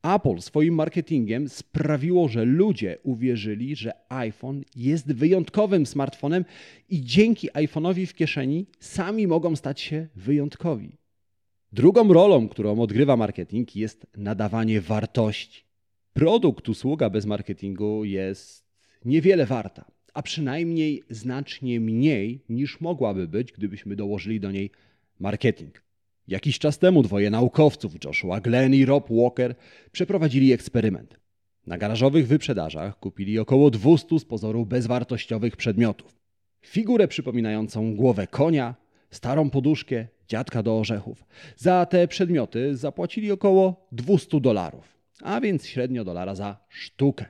Apple 0.05 0.41
swoim 0.41 0.75
marketingiem 0.75 1.49
sprawiło, 1.49 2.29
że 2.29 2.45
ludzie 2.45 2.99
uwierzyli, 3.03 3.77
że 3.77 3.93
iPhone 4.09 4.65
jest 4.77 5.13
wyjątkowym 5.13 5.87
smartfonem 5.87 6.45
i 6.89 7.03
dzięki 7.03 7.51
iPhone'owi 7.51 8.07
w 8.07 8.15
kieszeni 8.15 8.67
sami 8.81 9.27
mogą 9.27 9.57
stać 9.57 9.81
się 9.81 10.09
wyjątkowi. 10.17 10.99
Drugą 11.73 12.13
rolą, 12.13 12.49
którą 12.49 12.81
odgrywa 12.81 13.17
marketing, 13.17 13.77
jest 13.77 14.07
nadawanie 14.17 14.81
wartości. 14.81 15.65
Produkt, 16.13 16.69
usługa 16.69 17.11
bez 17.11 17.27
marketingu 17.27 18.05
jest 18.05 18.65
niewiele 19.05 19.47
warta, 19.47 19.85
a 20.15 20.23
przynajmniej 20.23 21.03
znacznie 21.11 21.81
mniej 21.81 22.45
niż 22.49 22.81
mogłaby 22.81 23.29
być, 23.29 23.53
gdybyśmy 23.53 23.97
dołożyli 23.97 24.41
do 24.41 24.51
niej 24.51 24.71
marketing. 25.19 25.84
Jakiś 26.29 26.59
czas 26.59 26.79
temu 26.79 27.03
dwoje 27.03 27.31
naukowców, 27.31 28.05
Joshua 28.05 28.41
Glenn 28.41 28.75
i 28.75 28.85
Rob 28.85 29.09
Walker, 29.11 29.55
przeprowadzili 29.93 30.53
eksperyment. 30.53 31.21
Na 31.67 31.79
garażowych 31.79 32.27
wyprzedażach 32.27 32.99
kupili 32.99 33.39
około 33.39 33.71
200 33.71 34.19
z 34.19 34.25
pozoru 34.25 34.67
bezwartościowych 34.67 35.57
przedmiotów. 35.57 36.19
Figurę 36.67 37.09
przypominającą 37.09 37.97
głowę 37.97 38.27
konia, 38.27 38.75
starą 39.11 39.51
poduszkę, 39.51 40.07
dziadka 40.29 40.63
do 40.63 40.79
orzechów. 40.79 41.25
Za 41.57 41.87
te 41.87 42.09
przedmioty 42.09 42.77
zapłacili 42.77 43.33
około 43.33 43.87
200 43.93 44.41
dolarów, 44.41 44.99
a 45.23 45.41
więc 45.41 45.67
średnio 45.67 46.05
dolara 46.05 46.35
za 46.35 46.57
sztukę. 46.69 47.25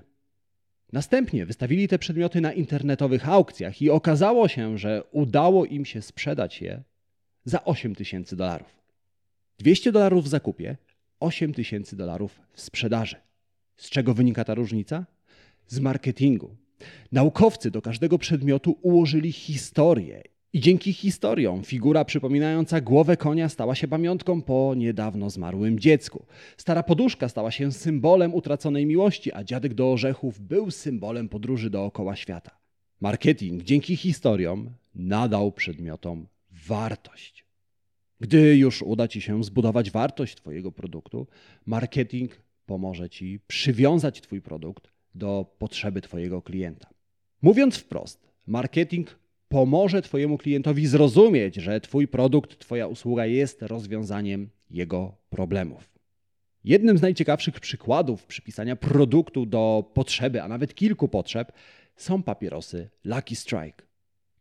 Następnie 0.92 1.46
wystawili 1.46 1.88
te 1.88 1.98
przedmioty 1.98 2.40
na 2.40 2.52
internetowych 2.52 3.28
aukcjach 3.28 3.82
i 3.82 3.90
okazało 3.90 4.48
się, 4.48 4.78
że 4.78 5.02
udało 5.12 5.64
im 5.64 5.84
się 5.84 6.02
sprzedać 6.02 6.62
je 6.62 6.82
za 7.44 7.64
8 7.64 7.94
tysięcy 7.94 8.36
dolarów. 8.36 8.83
200 9.58 9.92
dolarów 9.92 10.24
w 10.24 10.28
zakupie, 10.28 10.76
8 11.20 11.54
tysięcy 11.54 11.96
dolarów 11.96 12.40
w 12.52 12.60
sprzedaży. 12.60 13.16
Z 13.76 13.90
czego 13.90 14.14
wynika 14.14 14.44
ta 14.44 14.54
różnica? 14.54 15.06
Z 15.66 15.80
marketingu. 15.80 16.56
Naukowcy 17.12 17.70
do 17.70 17.82
każdego 17.82 18.18
przedmiotu 18.18 18.78
ułożyli 18.82 19.32
historię 19.32 20.22
i 20.52 20.60
dzięki 20.60 20.92
historiom 20.92 21.64
figura 21.64 22.04
przypominająca 22.04 22.80
głowę 22.80 23.16
konia 23.16 23.48
stała 23.48 23.74
się 23.74 23.88
pamiątką 23.88 24.42
po 24.42 24.74
niedawno 24.76 25.30
zmarłym 25.30 25.78
dziecku. 25.78 26.26
Stara 26.56 26.82
poduszka 26.82 27.28
stała 27.28 27.50
się 27.50 27.72
symbolem 27.72 28.34
utraconej 28.34 28.86
miłości, 28.86 29.32
a 29.32 29.44
dziadek 29.44 29.74
do 29.74 29.92
orzechów 29.92 30.40
był 30.40 30.70
symbolem 30.70 31.28
podróży 31.28 31.70
dookoła 31.70 32.16
świata. 32.16 32.58
Marketing 33.00 33.62
dzięki 33.62 33.96
historiom 33.96 34.70
nadał 34.94 35.52
przedmiotom 35.52 36.26
wartość. 36.66 37.43
Gdy 38.24 38.56
już 38.56 38.82
uda 38.82 39.08
Ci 39.08 39.20
się 39.20 39.44
zbudować 39.44 39.90
wartość 39.90 40.34
Twojego 40.34 40.72
produktu, 40.72 41.26
marketing 41.66 42.42
pomoże 42.66 43.10
Ci 43.10 43.40
przywiązać 43.46 44.20
Twój 44.20 44.42
produkt 44.42 44.92
do 45.14 45.54
potrzeby 45.58 46.00
Twojego 46.00 46.42
klienta. 46.42 46.88
Mówiąc 47.42 47.76
wprost, 47.76 48.28
marketing 48.46 49.18
pomoże 49.48 50.02
Twojemu 50.02 50.38
klientowi 50.38 50.86
zrozumieć, 50.86 51.54
że 51.54 51.80
Twój 51.80 52.08
produkt, 52.08 52.58
Twoja 52.58 52.86
usługa 52.86 53.26
jest 53.26 53.62
rozwiązaniem 53.62 54.50
jego 54.70 55.16
problemów. 55.30 55.90
Jednym 56.64 56.98
z 56.98 57.02
najciekawszych 57.02 57.60
przykładów 57.60 58.26
przypisania 58.26 58.76
produktu 58.76 59.46
do 59.46 59.90
potrzeby, 59.94 60.42
a 60.42 60.48
nawet 60.48 60.74
kilku 60.74 61.08
potrzeb, 61.08 61.52
są 61.96 62.22
papierosy 62.22 62.90
Lucky 63.04 63.36
Strike. 63.36 63.93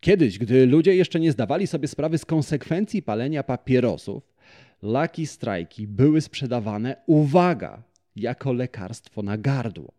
Kiedyś, 0.04 0.40
gdy 0.40 0.66
ludzie 0.66 0.96
jeszcze 0.96 1.20
nie 1.20 1.32
zdawali 1.32 1.68
sobie 1.68 1.88
sprawy 1.88 2.18
z 2.18 2.26
konsekwencji 2.26 3.02
palenia 3.02 3.44
papierosów, 3.44 4.34
Lucky 4.82 5.26
Strike'i 5.26 5.88
były 5.88 6.22
sprzedawane, 6.22 6.96
uwaga, 7.06 7.84
jako 8.16 8.54
lekarstwo 8.54 9.22
na 9.22 9.38
gardło. 9.38 9.94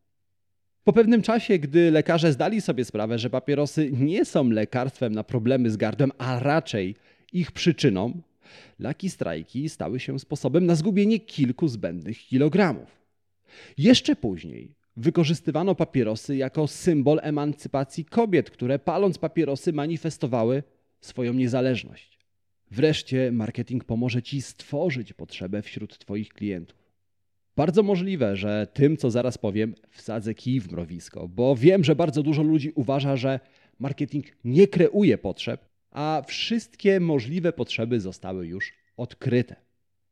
Po 0.84 0.92
pewnym 0.92 1.23
czasie, 1.23 1.58
gdy 1.58 1.90
lekarze 1.90 2.32
zdali 2.32 2.61
sobie 2.61 2.84
sprawę, 2.84 3.18
że 3.18 3.30
papierosy 3.30 3.90
nie 3.92 4.25
są 4.25 4.50
lekarstwem 4.50 5.12
na 5.14 5.25
problemy 5.25 5.70
z 5.70 5.76
gardłem, 5.76 6.12
a 6.18 6.38
raczej 6.38 6.96
ich 7.32 7.52
przyczyną, 7.52 8.20
Lucky 8.78 9.08
Strike'i 9.08 9.68
stały 9.68 10.00
się 10.00 10.18
sposobem 10.18 10.66
na 10.66 10.75
zgubienie 10.75 11.20
kilku 11.20 11.68
zbędnych 11.68 12.18
kilogramów. 12.18 13.04
Jeszcze 13.78 14.16
później 14.16 14.75
wykorzystywano 14.97 15.75
papierosy 15.75 16.37
jako 16.37 16.67
symbol 16.67 17.21
emancypacji 17.23 18.05
kobiet, 18.05 18.51
które 18.51 18.79
paląc 18.79 19.19
papierosy 19.19 19.73
manifestowały 19.73 20.63
swoją 21.01 21.33
niezależność. 21.33 22.19
Wreszcie 22.71 23.33
marketing 23.33 23.85
pomoże 23.85 24.23
Ci 24.23 24.43
stworzyć 24.43 25.13
potrzebę 25.13 25.63
wśród 25.63 25.99
Twoich 25.99 26.29
klientów. 26.29 26.85
Bardzo 27.57 27.83
możliwe, 27.83 28.37
że 28.37 28.67
tym, 28.73 28.97
co 28.97 29.11
zaraz 29.11 29.39
powiem, 29.39 29.75
wsadzę 29.91 30.35
kij 30.35 30.61
w 30.61 30.73
mrowisko, 30.73 31.29
bo 31.29 31.57
wiem, 31.57 31.85
że 31.85 31.97
bardzo 31.97 32.23
dużo 32.23 32.43
ludzi 32.43 32.73
uważa, 32.75 33.17
że 33.17 33.41
marketing 33.79 34.27
nie 34.45 34.69
kreuje 34.69 35.19
potrzeb, 35.19 35.65
a 35.91 36.23
wszystkie 36.27 37.01
możliwe 37.01 37.53
potrzeby 37.53 38.01
zostały 38.01 38.47
już 38.47 38.73
odkryte. 38.97 39.57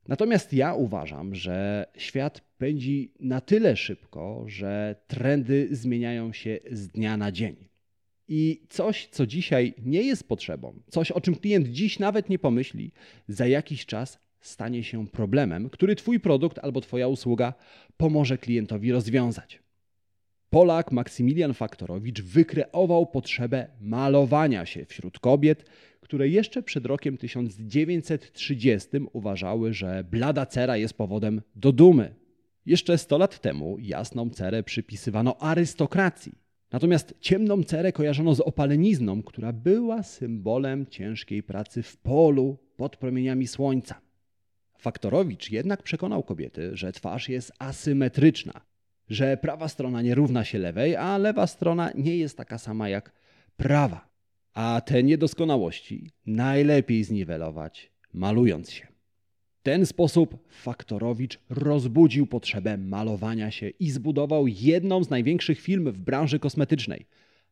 Natomiast 0.08 0.52
ja 0.52 0.74
uważam, 0.74 1.34
że 1.34 1.86
świat 1.96 2.40
pędzi 2.62 3.12
na 3.20 3.40
tyle 3.40 3.76
szybko, 3.76 4.44
że 4.46 4.96
trendy 5.06 5.68
zmieniają 5.70 6.32
się 6.32 6.58
z 6.70 6.88
dnia 6.88 7.16
na 7.16 7.32
dzień. 7.32 7.56
I 8.28 8.66
coś, 8.68 9.08
co 9.10 9.26
dzisiaj 9.26 9.74
nie 9.84 10.02
jest 10.02 10.28
potrzebą, 10.28 10.82
coś, 10.90 11.10
o 11.10 11.20
czym 11.20 11.34
klient 11.34 11.68
dziś 11.68 11.98
nawet 11.98 12.28
nie 12.28 12.38
pomyśli, 12.38 12.92
za 13.28 13.46
jakiś 13.46 13.86
czas 13.86 14.18
stanie 14.40 14.84
się 14.84 15.06
problemem, 15.06 15.70
który 15.70 15.96
Twój 15.96 16.20
produkt 16.20 16.58
albo 16.58 16.80
Twoja 16.80 17.08
usługa 17.08 17.54
pomoże 17.96 18.38
klientowi 18.38 18.92
rozwiązać. 18.92 19.62
Polak 20.50 20.92
Maksymilian 20.92 21.54
Faktorowicz 21.54 22.22
wykreował 22.22 23.06
potrzebę 23.06 23.68
malowania 23.80 24.66
się 24.66 24.84
wśród 24.84 25.18
kobiet, 25.18 25.64
które 26.00 26.28
jeszcze 26.28 26.62
przed 26.62 26.86
rokiem 26.86 27.18
1930 27.18 28.88
uważały, 29.12 29.74
że 29.74 30.04
blada 30.10 30.46
cera 30.46 30.76
jest 30.76 30.94
powodem 30.94 31.42
do 31.54 31.72
dumy. 31.72 32.21
Jeszcze 32.66 32.98
100 32.98 33.18
lat 33.18 33.40
temu 33.40 33.76
jasną 33.78 34.30
cerę 34.30 34.62
przypisywano 34.62 35.42
arystokracji. 35.42 36.32
Natomiast 36.72 37.14
ciemną 37.20 37.62
cerę 37.62 37.92
kojarzono 37.92 38.34
z 38.34 38.40
opalenizną, 38.40 39.22
która 39.22 39.52
była 39.52 40.02
symbolem 40.02 40.86
ciężkiej 40.86 41.42
pracy 41.42 41.82
w 41.82 41.96
polu 41.96 42.58
pod 42.76 42.96
promieniami 42.96 43.46
słońca. 43.46 44.00
Faktorowicz 44.78 45.50
jednak 45.50 45.82
przekonał 45.82 46.22
kobiety, 46.22 46.70
że 46.76 46.92
twarz 46.92 47.28
jest 47.28 47.52
asymetryczna, 47.58 48.60
że 49.08 49.36
prawa 49.36 49.68
strona 49.68 50.02
nie 50.02 50.14
równa 50.14 50.44
się 50.44 50.58
lewej, 50.58 50.96
a 50.96 51.18
lewa 51.18 51.46
strona 51.46 51.90
nie 51.94 52.16
jest 52.16 52.36
taka 52.36 52.58
sama 52.58 52.88
jak 52.88 53.12
prawa. 53.56 54.08
A 54.54 54.80
te 54.86 55.02
niedoskonałości 55.02 56.10
najlepiej 56.26 57.04
zniwelować, 57.04 57.92
malując 58.12 58.70
się. 58.70 58.91
Ten 59.62 59.86
sposób 59.86 60.38
Faktorowicz 60.48 61.38
rozbudził 61.50 62.26
potrzebę 62.26 62.76
malowania 62.76 63.50
się 63.50 63.68
i 63.68 63.90
zbudował 63.90 64.46
jedną 64.46 65.04
z 65.04 65.10
największych 65.10 65.60
firm 65.60 65.92
w 65.92 65.98
branży 65.98 66.38
kosmetycznej 66.38 67.06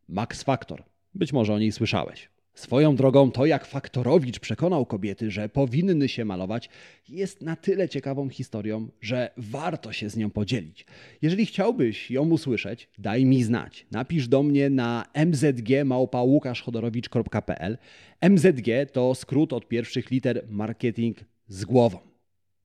Max 0.09 0.43
Factor. 0.43 0.85
Być 1.15 1.33
może 1.33 1.55
o 1.55 1.59
niej 1.59 1.73
słyszałeś. 1.73 2.29
Swoją 2.55 2.97
drogą, 2.97 3.31
to 3.31 3.47
jak 3.47 3.67
Faktorowicz 3.67 4.39
przekonał 4.39 4.87
kobiety, 4.87 5.31
że 5.31 5.49
powinny 5.49 6.09
się 6.09 6.25
malować, 6.25 6.69
jest 7.09 7.43
na 7.43 7.57
tyle 7.57 7.89
ciekawą 7.89 8.29
historią, 8.29 8.89
że 9.01 9.31
warto 9.37 9.93
się 9.93 10.11
z 10.11 10.17
nią 10.17 10.31
podzielić. 10.31 10.87
Jeżeli 11.23 11.47
chciałbyś 11.47 12.11
ją 12.11 12.31
usłyszeć, 12.31 12.89
daj 12.99 13.25
mi 13.25 13.43
znać. 13.43 13.87
Napisz 13.91 14.29
do 14.29 14.43
mnie 14.43 14.71
na 14.71 15.05
mzg.łukaszchodorowicz.pl. 15.15 17.79
MZG 18.31 18.67
to 18.93 19.15
skrót 19.15 19.53
od 19.53 19.69
pierwszych 19.69 20.11
liter 20.11 20.47
marketing 20.49 21.17
z 21.51 21.65
głową. 21.65 21.99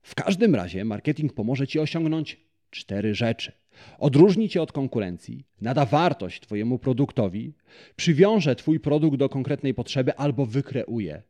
W 0.01 0.15
każdym 0.15 0.55
razie 0.55 0.85
marketing 0.85 1.33
pomoże 1.33 1.67
Ci 1.67 1.79
osiągnąć 1.79 2.37
cztery 2.69 3.15
rzeczy. 3.15 3.51
Odróżni 3.99 4.49
Cię 4.49 4.61
od 4.61 4.71
konkurencji, 4.71 5.45
nada 5.61 5.85
wartość 5.85 6.41
Twojemu 6.41 6.79
produktowi, 6.79 7.53
przywiąże 7.95 8.55
Twój 8.55 8.79
produkt 8.79 9.17
do 9.17 9.29
konkretnej 9.29 9.73
potrzeby 9.73 10.15
albo 10.15 10.45
wykreuje 10.45 11.23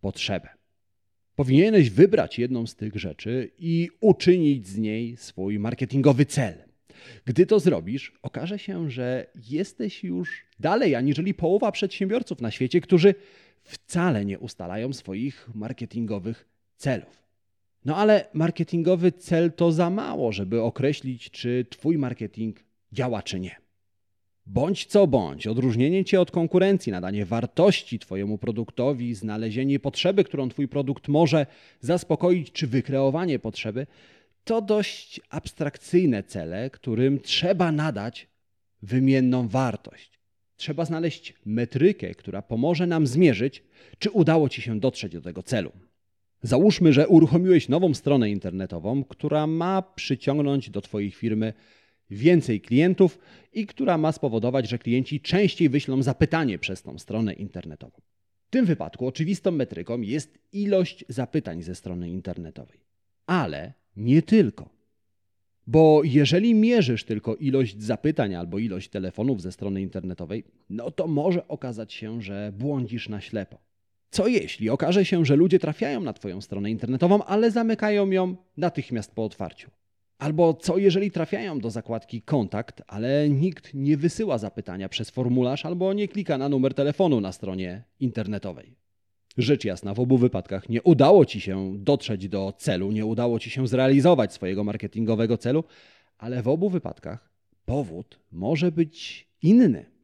potrzebę. 0.00 0.48
Powinieneś 1.34 1.90
wybrać 1.90 2.38
jedną 2.38 2.66
z 2.66 2.74
tych 2.74 2.96
rzeczy 2.96 3.50
i 3.58 3.88
uczynić 4.00 4.68
z 4.68 4.78
niej 4.78 5.16
swój 5.16 5.58
marketingowy 5.58 6.26
cel. 6.26 6.54
Gdy 7.24 7.46
to 7.46 7.60
zrobisz, 7.60 8.12
okaże 8.22 8.58
się, 8.58 8.90
że 8.90 9.26
jesteś 9.50 10.04
już 10.04 10.44
dalej 10.60 10.94
aniżeli 10.94 11.34
połowa 11.34 11.72
przedsiębiorców 11.72 12.40
na 12.40 12.50
świecie, 12.50 12.80
którzy 12.80 13.14
wcale 13.62 14.24
nie 14.24 14.38
ustalają 14.38 14.92
swoich 14.92 15.48
marketingowych 15.54 16.48
celów. 16.78 17.22
No 17.84 17.96
ale 17.96 18.28
marketingowy 18.32 19.12
cel 19.12 19.52
to 19.52 19.72
za 19.72 19.90
mało, 19.90 20.32
żeby 20.32 20.62
określić, 20.62 21.30
czy 21.30 21.66
Twój 21.70 21.98
marketing 21.98 22.56
działa, 22.92 23.22
czy 23.22 23.40
nie. 23.40 23.56
Bądź 24.46 24.86
co 24.86 25.06
bądź, 25.06 25.46
odróżnienie 25.46 26.04
Cię 26.04 26.20
od 26.20 26.30
konkurencji, 26.30 26.92
nadanie 26.92 27.26
wartości 27.26 27.98
Twojemu 27.98 28.38
produktowi, 28.38 29.14
znalezienie 29.14 29.80
potrzeby, 29.80 30.24
którą 30.24 30.48
Twój 30.48 30.68
produkt 30.68 31.08
może 31.08 31.46
zaspokoić, 31.80 32.52
czy 32.52 32.66
wykreowanie 32.66 33.38
potrzeby, 33.38 33.86
to 34.44 34.62
dość 34.62 35.20
abstrakcyjne 35.30 36.22
cele, 36.22 36.70
którym 36.70 37.20
trzeba 37.20 37.72
nadać 37.72 38.28
wymienną 38.82 39.48
wartość. 39.48 40.18
Trzeba 40.56 40.84
znaleźć 40.84 41.34
metrykę, 41.44 42.14
która 42.14 42.42
pomoże 42.42 42.86
nam 42.86 43.06
zmierzyć, 43.06 43.62
czy 43.98 44.10
udało 44.10 44.48
Ci 44.48 44.62
się 44.62 44.80
dotrzeć 44.80 45.12
do 45.12 45.20
tego 45.20 45.42
celu. 45.42 45.72
Załóżmy, 46.42 46.92
że 46.92 47.08
uruchomiłeś 47.08 47.68
nową 47.68 47.94
stronę 47.94 48.30
internetową, 48.30 49.04
która 49.04 49.46
ma 49.46 49.82
przyciągnąć 49.82 50.70
do 50.70 50.80
Twojej 50.80 51.10
firmy 51.10 51.52
więcej 52.10 52.60
klientów 52.60 53.18
i 53.52 53.66
która 53.66 53.98
ma 53.98 54.12
spowodować, 54.12 54.68
że 54.68 54.78
klienci 54.78 55.20
częściej 55.20 55.68
wyślą 55.68 56.02
zapytanie 56.02 56.58
przez 56.58 56.82
tą 56.82 56.98
stronę 56.98 57.32
internetową. 57.32 58.00
W 58.46 58.50
tym 58.50 58.66
wypadku 58.66 59.06
oczywistą 59.06 59.50
metryką 59.50 60.00
jest 60.00 60.38
ilość 60.52 61.04
zapytań 61.08 61.62
ze 61.62 61.74
strony 61.74 62.10
internetowej. 62.10 62.80
Ale 63.26 63.72
nie 63.96 64.22
tylko. 64.22 64.68
Bo 65.66 66.00
jeżeli 66.04 66.54
mierzysz 66.54 67.04
tylko 67.04 67.36
ilość 67.36 67.82
zapytań 67.82 68.34
albo 68.34 68.58
ilość 68.58 68.88
telefonów 68.88 69.42
ze 69.42 69.52
strony 69.52 69.82
internetowej, 69.82 70.44
no 70.70 70.90
to 70.90 71.06
może 71.06 71.48
okazać 71.48 71.92
się, 71.92 72.22
że 72.22 72.52
błądzisz 72.58 73.08
na 73.08 73.20
ślepo. 73.20 73.67
Co 74.10 74.26
jeśli 74.26 74.70
okaże 74.70 75.04
się, 75.04 75.24
że 75.24 75.36
ludzie 75.36 75.58
trafiają 75.58 76.00
na 76.00 76.12
Twoją 76.12 76.40
stronę 76.40 76.70
internetową, 76.70 77.24
ale 77.24 77.50
zamykają 77.50 78.10
ją 78.10 78.36
natychmiast 78.56 79.14
po 79.14 79.24
otwarciu? 79.24 79.70
Albo 80.18 80.54
co 80.54 80.78
jeżeli 80.78 81.10
trafiają 81.10 81.58
do 81.58 81.70
zakładki 81.70 82.22
kontakt, 82.22 82.82
ale 82.86 83.28
nikt 83.28 83.74
nie 83.74 83.96
wysyła 83.96 84.38
zapytania 84.38 84.88
przez 84.88 85.10
formularz 85.10 85.66
albo 85.66 85.92
nie 85.92 86.08
klika 86.08 86.38
na 86.38 86.48
numer 86.48 86.74
telefonu 86.74 87.20
na 87.20 87.32
stronie 87.32 87.84
internetowej? 88.00 88.74
Rzecz 89.38 89.64
jasna, 89.64 89.94
w 89.94 90.00
obu 90.00 90.18
wypadkach 90.18 90.68
nie 90.68 90.82
udało 90.82 91.26
Ci 91.26 91.40
się 91.40 91.74
dotrzeć 91.78 92.28
do 92.28 92.52
celu, 92.56 92.92
nie 92.92 93.06
udało 93.06 93.38
Ci 93.38 93.50
się 93.50 93.66
zrealizować 93.66 94.32
swojego 94.32 94.64
marketingowego 94.64 95.38
celu, 95.38 95.64
ale 96.18 96.42
w 96.42 96.48
obu 96.48 96.70
wypadkach 96.70 97.30
powód 97.64 98.20
może 98.32 98.72
być 98.72 99.28
inny 99.42 99.97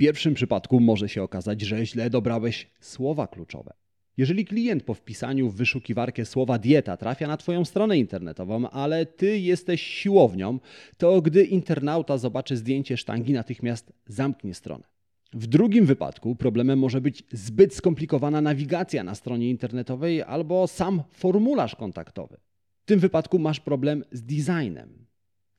pierwszym 0.00 0.34
przypadku 0.34 0.80
może 0.80 1.08
się 1.08 1.22
okazać, 1.22 1.60
że 1.60 1.86
źle 1.86 2.10
dobrałeś 2.10 2.70
słowa 2.80 3.26
kluczowe. 3.26 3.72
Jeżeli 4.16 4.44
klient 4.44 4.82
po 4.82 4.94
wpisaniu 4.94 5.48
w 5.48 5.56
wyszukiwarkę 5.56 6.24
słowa 6.24 6.58
dieta 6.58 6.96
trafia 6.96 7.28
na 7.28 7.36
Twoją 7.36 7.64
stronę 7.64 7.98
internetową, 7.98 8.70
ale 8.70 9.06
Ty 9.06 9.38
jesteś 9.38 9.82
siłownią, 9.82 10.58
to 10.96 11.22
gdy 11.22 11.44
internauta 11.44 12.18
zobaczy 12.18 12.56
zdjęcie 12.56 12.96
sztangi, 12.96 13.32
natychmiast 13.32 13.92
zamknie 14.06 14.54
stronę. 14.54 14.84
W 15.32 15.46
drugim 15.46 15.86
wypadku 15.86 16.36
problemem 16.36 16.78
może 16.78 17.00
być 17.00 17.22
zbyt 17.32 17.74
skomplikowana 17.74 18.40
nawigacja 18.40 19.04
na 19.04 19.14
stronie 19.14 19.50
internetowej 19.50 20.22
albo 20.22 20.66
sam 20.66 21.02
formularz 21.10 21.76
kontaktowy. 21.76 22.36
W 22.82 22.84
tym 22.84 23.00
wypadku 23.00 23.38
masz 23.38 23.60
problem 23.60 24.04
z 24.12 24.22
designem. 24.22 25.06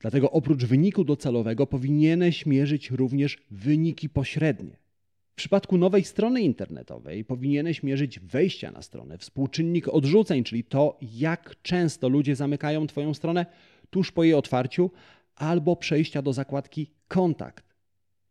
Dlatego 0.02 0.30
oprócz 0.30 0.64
wyniku 0.64 1.04
docelowego 1.04 1.66
powinieneś 1.66 2.46
mierzyć 2.46 2.90
również 2.90 3.38
wyniki 3.50 4.08
pośrednie. 4.08 4.76
W 5.32 5.34
przypadku 5.34 5.78
nowej 5.78 6.04
strony 6.04 6.42
internetowej 6.42 7.24
powinieneś 7.24 7.82
mierzyć 7.82 8.20
wejścia 8.20 8.70
na 8.70 8.82
stronę, 8.82 9.18
współczynnik 9.18 9.88
odrzuceń, 9.88 10.44
czyli 10.44 10.64
to, 10.64 10.98
jak 11.12 11.56
często 11.62 12.08
ludzie 12.08 12.36
zamykają 12.36 12.86
Twoją 12.86 13.14
stronę 13.14 13.46
tuż 13.90 14.12
po 14.12 14.24
jej 14.24 14.34
otwarciu, 14.34 14.90
albo 15.34 15.76
przejścia 15.76 16.22
do 16.22 16.32
zakładki 16.32 16.90
Kontakt. 17.08 17.76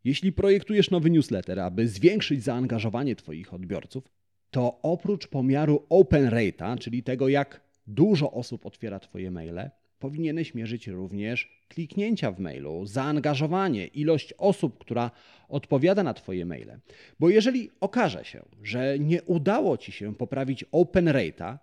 Jeśli 0.04 0.32
projektujesz 0.32 0.90
nowy 0.90 1.10
newsletter, 1.10 1.60
aby 1.60 1.88
zwiększyć 1.88 2.42
zaangażowanie 2.42 3.16
Twoich 3.16 3.54
odbiorców, 3.54 4.04
to 4.50 4.78
oprócz 4.82 5.26
pomiaru 5.26 5.86
open 5.88 6.30
rate'a, 6.30 6.78
czyli 6.78 7.02
tego, 7.02 7.28
jak 7.28 7.60
dużo 7.86 8.32
osób 8.32 8.66
otwiera 8.66 9.00
Twoje 9.00 9.30
maile, 9.30 9.70
powinieneś 10.02 10.54
mierzyć 10.54 10.86
również 10.86 11.48
kliknięcia 11.68 12.32
w 12.32 12.40
mailu, 12.40 12.86
zaangażowanie, 12.86 13.86
ilość 13.86 14.34
osób, 14.38 14.78
która 14.78 15.10
odpowiada 15.48 16.02
na 16.02 16.14
Twoje 16.14 16.46
maile. 16.46 16.78
Bo 17.20 17.30
jeżeli 17.30 17.70
okaże 17.80 18.24
się, 18.24 18.42
że 18.62 18.98
nie 18.98 19.22
udało 19.22 19.76
Ci 19.76 19.92
się 19.92 20.14
poprawić 20.14 20.64
open 20.72 21.06
rate'a, 21.06 21.58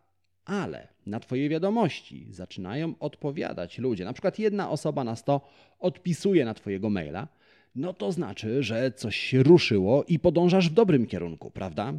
ale 0.46 0.88
na 1.06 1.20
Twoje 1.20 1.50
wiadomości 1.50 2.28
zaczynają 2.30 2.94
odpowiadać 3.00 3.78
ludzie, 3.78 4.06
na 4.06 4.14
przykład 4.14 4.40
jedna 4.40 4.70
osoba 4.70 5.04
na 5.04 5.16
100 5.16 5.42
odpisuje 5.80 6.46
na 6.46 6.54
Twojego 6.54 6.90
maila, 6.90 7.28
no 7.76 7.94
to 7.94 8.12
znaczy, 8.12 8.64
że 8.64 8.92
coś 8.92 9.16
się 9.16 9.44
ruszyło 9.44 10.04
i 10.04 10.20
podążasz 10.20 10.70
w 10.70 10.74
dobrym 10.74 11.06
kierunku, 11.06 11.52
prawda? 11.52 11.94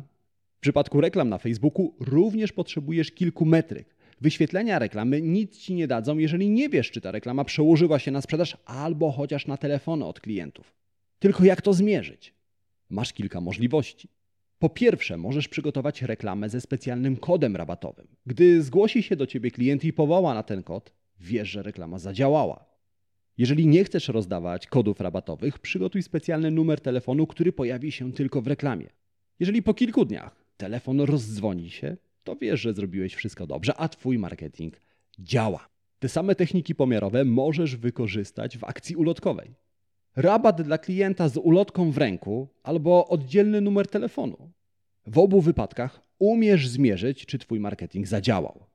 W 0.56 0.60
przypadku 0.60 1.00
reklam 1.00 1.28
na 1.28 1.38
Facebooku 1.38 1.94
również 2.00 2.52
potrzebujesz 2.52 3.10
kilku 3.10 3.44
metryk 3.44 3.99
Wyświetlenia 4.20 4.78
reklamy 4.78 5.22
nic 5.22 5.58
ci 5.58 5.74
nie 5.74 5.86
dadzą, 5.86 6.18
jeżeli 6.18 6.50
nie 6.50 6.68
wiesz, 6.68 6.90
czy 6.90 7.00
ta 7.00 7.10
reklama 7.10 7.44
przełożyła 7.44 7.98
się 7.98 8.10
na 8.10 8.20
sprzedaż 8.20 8.56
albo 8.64 9.12
chociaż 9.12 9.46
na 9.46 9.56
telefony 9.56 10.04
od 10.04 10.20
klientów. 10.20 10.74
Tylko 11.18 11.44
jak 11.44 11.62
to 11.62 11.72
zmierzyć? 11.72 12.34
Masz 12.90 13.12
kilka 13.12 13.40
możliwości. 13.40 14.08
Po 14.58 14.68
pierwsze, 14.68 15.16
możesz 15.16 15.48
przygotować 15.48 16.02
reklamę 16.02 16.48
ze 16.48 16.60
specjalnym 16.60 17.16
kodem 17.16 17.56
rabatowym. 17.56 18.06
Gdy 18.26 18.62
zgłosi 18.62 19.02
się 19.02 19.16
do 19.16 19.26
ciebie 19.26 19.50
klient 19.50 19.84
i 19.84 19.92
powoła 19.92 20.34
na 20.34 20.42
ten 20.42 20.62
kod, 20.62 20.92
wiesz, 21.20 21.48
że 21.48 21.62
reklama 21.62 21.98
zadziałała. 21.98 22.64
Jeżeli 23.38 23.66
nie 23.66 23.84
chcesz 23.84 24.08
rozdawać 24.08 24.66
kodów 24.66 25.00
rabatowych, 25.00 25.58
przygotuj 25.58 26.02
specjalny 26.02 26.50
numer 26.50 26.80
telefonu, 26.80 27.26
który 27.26 27.52
pojawi 27.52 27.92
się 27.92 28.12
tylko 28.12 28.42
w 28.42 28.46
reklamie. 28.46 28.86
Jeżeli 29.40 29.62
po 29.62 29.74
kilku 29.74 30.04
dniach 30.04 30.44
telefon 30.56 31.00
rozdzwoni 31.00 31.70
się, 31.70 31.96
to 32.30 32.36
wiesz, 32.36 32.60
że 32.60 32.74
zrobiłeś 32.74 33.14
wszystko 33.14 33.46
dobrze, 33.46 33.74
a 33.76 33.88
Twój 33.88 34.18
marketing 34.18 34.80
działa. 35.18 35.68
Te 35.98 36.08
same 36.08 36.34
techniki 36.34 36.74
pomiarowe 36.74 37.24
możesz 37.24 37.76
wykorzystać 37.76 38.58
w 38.58 38.64
akcji 38.64 38.96
ulotkowej. 38.96 39.54
Rabat 40.16 40.62
dla 40.62 40.78
klienta 40.78 41.28
z 41.28 41.36
ulotką 41.36 41.90
w 41.90 41.98
ręku 41.98 42.48
albo 42.62 43.08
oddzielny 43.08 43.60
numer 43.60 43.86
telefonu. 43.88 44.50
W 45.06 45.18
obu 45.18 45.40
wypadkach 45.40 46.00
umiesz 46.18 46.68
zmierzyć, 46.68 47.26
czy 47.26 47.38
Twój 47.38 47.60
marketing 47.60 48.06
zadziałał. 48.06 48.66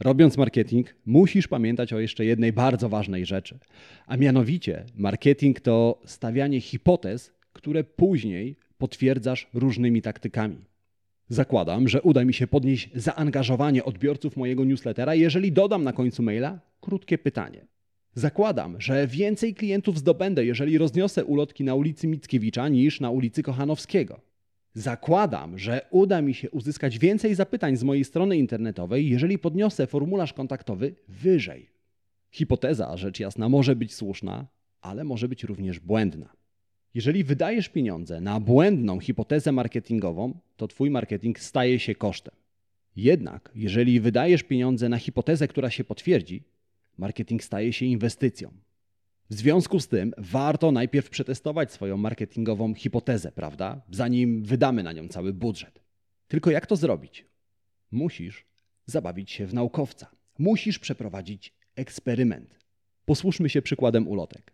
Robiąc 0.00 0.36
marketing, 0.36 0.94
musisz 1.06 1.48
pamiętać 1.48 1.92
o 1.92 2.00
jeszcze 2.00 2.24
jednej 2.24 2.52
bardzo 2.52 2.88
ważnej 2.88 3.26
rzeczy. 3.26 3.58
A 4.06 4.16
mianowicie, 4.16 4.84
marketing 4.94 5.60
to 5.60 6.00
stawianie 6.04 6.60
hipotez, 6.60 7.32
które 7.52 7.84
później 7.84 8.56
potwierdzasz 8.78 9.48
różnymi 9.54 10.02
taktykami. 10.02 10.71
Zakładam, 11.28 11.88
że 11.88 12.02
uda 12.02 12.24
mi 12.24 12.34
się 12.34 12.46
podnieść 12.46 12.90
zaangażowanie 12.94 13.84
odbiorców 13.84 14.36
mojego 14.36 14.64
newslettera, 14.64 15.14
jeżeli 15.14 15.52
dodam 15.52 15.84
na 15.84 15.92
końcu 15.92 16.22
maila 16.22 16.60
krótkie 16.80 17.18
pytanie. 17.18 17.66
Zakładam, 18.14 18.80
że 18.80 19.06
więcej 19.06 19.54
klientów 19.54 19.98
zdobędę, 19.98 20.44
jeżeli 20.44 20.78
rozniosę 20.78 21.24
ulotki 21.24 21.64
na 21.64 21.74
ulicy 21.74 22.06
Mickiewicza 22.06 22.68
niż 22.68 23.00
na 23.00 23.10
ulicy 23.10 23.42
Kochanowskiego. 23.42 24.20
Zakładam, 24.74 25.58
że 25.58 25.80
uda 25.90 26.22
mi 26.22 26.34
się 26.34 26.50
uzyskać 26.50 26.98
więcej 26.98 27.34
zapytań 27.34 27.76
z 27.76 27.84
mojej 27.84 28.04
strony 28.04 28.36
internetowej, 28.36 29.08
jeżeli 29.08 29.38
podniosę 29.38 29.86
formularz 29.86 30.32
kontaktowy 30.32 30.94
wyżej. 31.08 31.70
Hipoteza, 32.30 32.96
rzecz 32.96 33.20
jasna, 33.20 33.48
może 33.48 33.76
być 33.76 33.94
słuszna, 33.94 34.46
ale 34.80 35.04
może 35.04 35.28
być 35.28 35.44
również 35.44 35.80
błędna. 35.80 36.41
Jeżeli 36.94 37.24
wydajesz 37.24 37.68
pieniądze 37.68 38.20
na 38.20 38.40
błędną 38.40 39.00
hipotezę 39.00 39.52
marketingową, 39.52 40.38
to 40.56 40.68
Twój 40.68 40.90
marketing 40.90 41.40
staje 41.40 41.78
się 41.78 41.94
kosztem. 41.94 42.34
Jednak, 42.96 43.50
jeżeli 43.54 44.00
wydajesz 44.00 44.42
pieniądze 44.42 44.88
na 44.88 44.98
hipotezę, 44.98 45.48
która 45.48 45.70
się 45.70 45.84
potwierdzi, 45.84 46.42
marketing 46.98 47.44
staje 47.44 47.72
się 47.72 47.86
inwestycją. 47.86 48.52
W 49.30 49.34
związku 49.34 49.80
z 49.80 49.88
tym 49.88 50.12
warto 50.18 50.72
najpierw 50.72 51.10
przetestować 51.10 51.72
swoją 51.72 51.96
marketingową 51.96 52.74
hipotezę, 52.74 53.32
prawda? 53.32 53.82
Zanim 53.90 54.44
wydamy 54.44 54.82
na 54.82 54.92
nią 54.92 55.08
cały 55.08 55.32
budżet. 55.32 55.80
Tylko 56.28 56.50
jak 56.50 56.66
to 56.66 56.76
zrobić? 56.76 57.26
Musisz 57.90 58.46
zabawić 58.86 59.30
się 59.30 59.46
w 59.46 59.54
naukowca. 59.54 60.10
Musisz 60.38 60.78
przeprowadzić 60.78 61.52
eksperyment. 61.76 62.58
Posłuszmy 63.04 63.48
się 63.48 63.62
przykładem 63.62 64.08
ulotek. 64.08 64.52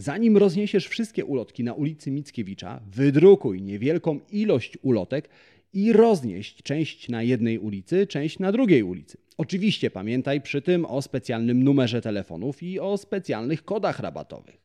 Zanim 0.00 0.36
rozniesiesz 0.36 0.88
wszystkie 0.88 1.24
ulotki 1.24 1.64
na 1.64 1.74
ulicy 1.74 2.10
Mickiewicza, 2.10 2.80
wydrukuj 2.86 3.62
niewielką 3.62 4.20
ilość 4.32 4.78
ulotek 4.82 5.28
i 5.72 5.92
roznieść 5.92 6.62
część 6.62 7.08
na 7.08 7.22
jednej 7.22 7.58
ulicy, 7.58 8.06
część 8.06 8.38
na 8.38 8.52
drugiej 8.52 8.82
ulicy. 8.82 9.18
Oczywiście 9.38 9.90
pamiętaj 9.90 10.40
przy 10.40 10.62
tym 10.62 10.84
o 10.84 11.02
specjalnym 11.02 11.64
numerze 11.64 12.00
telefonów 12.00 12.62
i 12.62 12.80
o 12.80 12.98
specjalnych 12.98 13.64
kodach 13.64 14.00
rabatowych. 14.00 14.60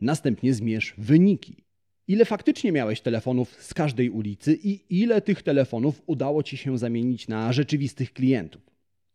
Następnie 0.00 0.54
zmierz 0.54 0.94
wyniki. 0.98 1.64
Ile 2.08 2.24
faktycznie 2.24 2.72
miałeś 2.72 3.00
telefonów 3.00 3.62
z 3.62 3.74
każdej 3.74 4.10
ulicy 4.10 4.58
i 4.62 5.00
ile 5.00 5.20
tych 5.20 5.42
telefonów 5.42 6.02
udało 6.06 6.42
ci 6.42 6.56
się 6.56 6.78
zamienić 6.78 7.28
na 7.28 7.52
rzeczywistych 7.52 8.12
klientów? 8.12 8.62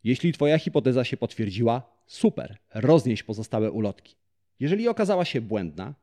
Jeśli 0.03 0.33
Twoja 0.33 0.59
hipoteza 0.59 1.03
się 1.03 1.17
potwierdziła, 1.17 2.03
super, 2.07 2.57
roznieś 2.73 3.23
pozostałe 3.23 3.71
ulotki. 3.71 4.21
Jeżeli 4.61 4.87
okazała 4.87 5.25
się 5.25 5.41
błędna, 5.41 5.93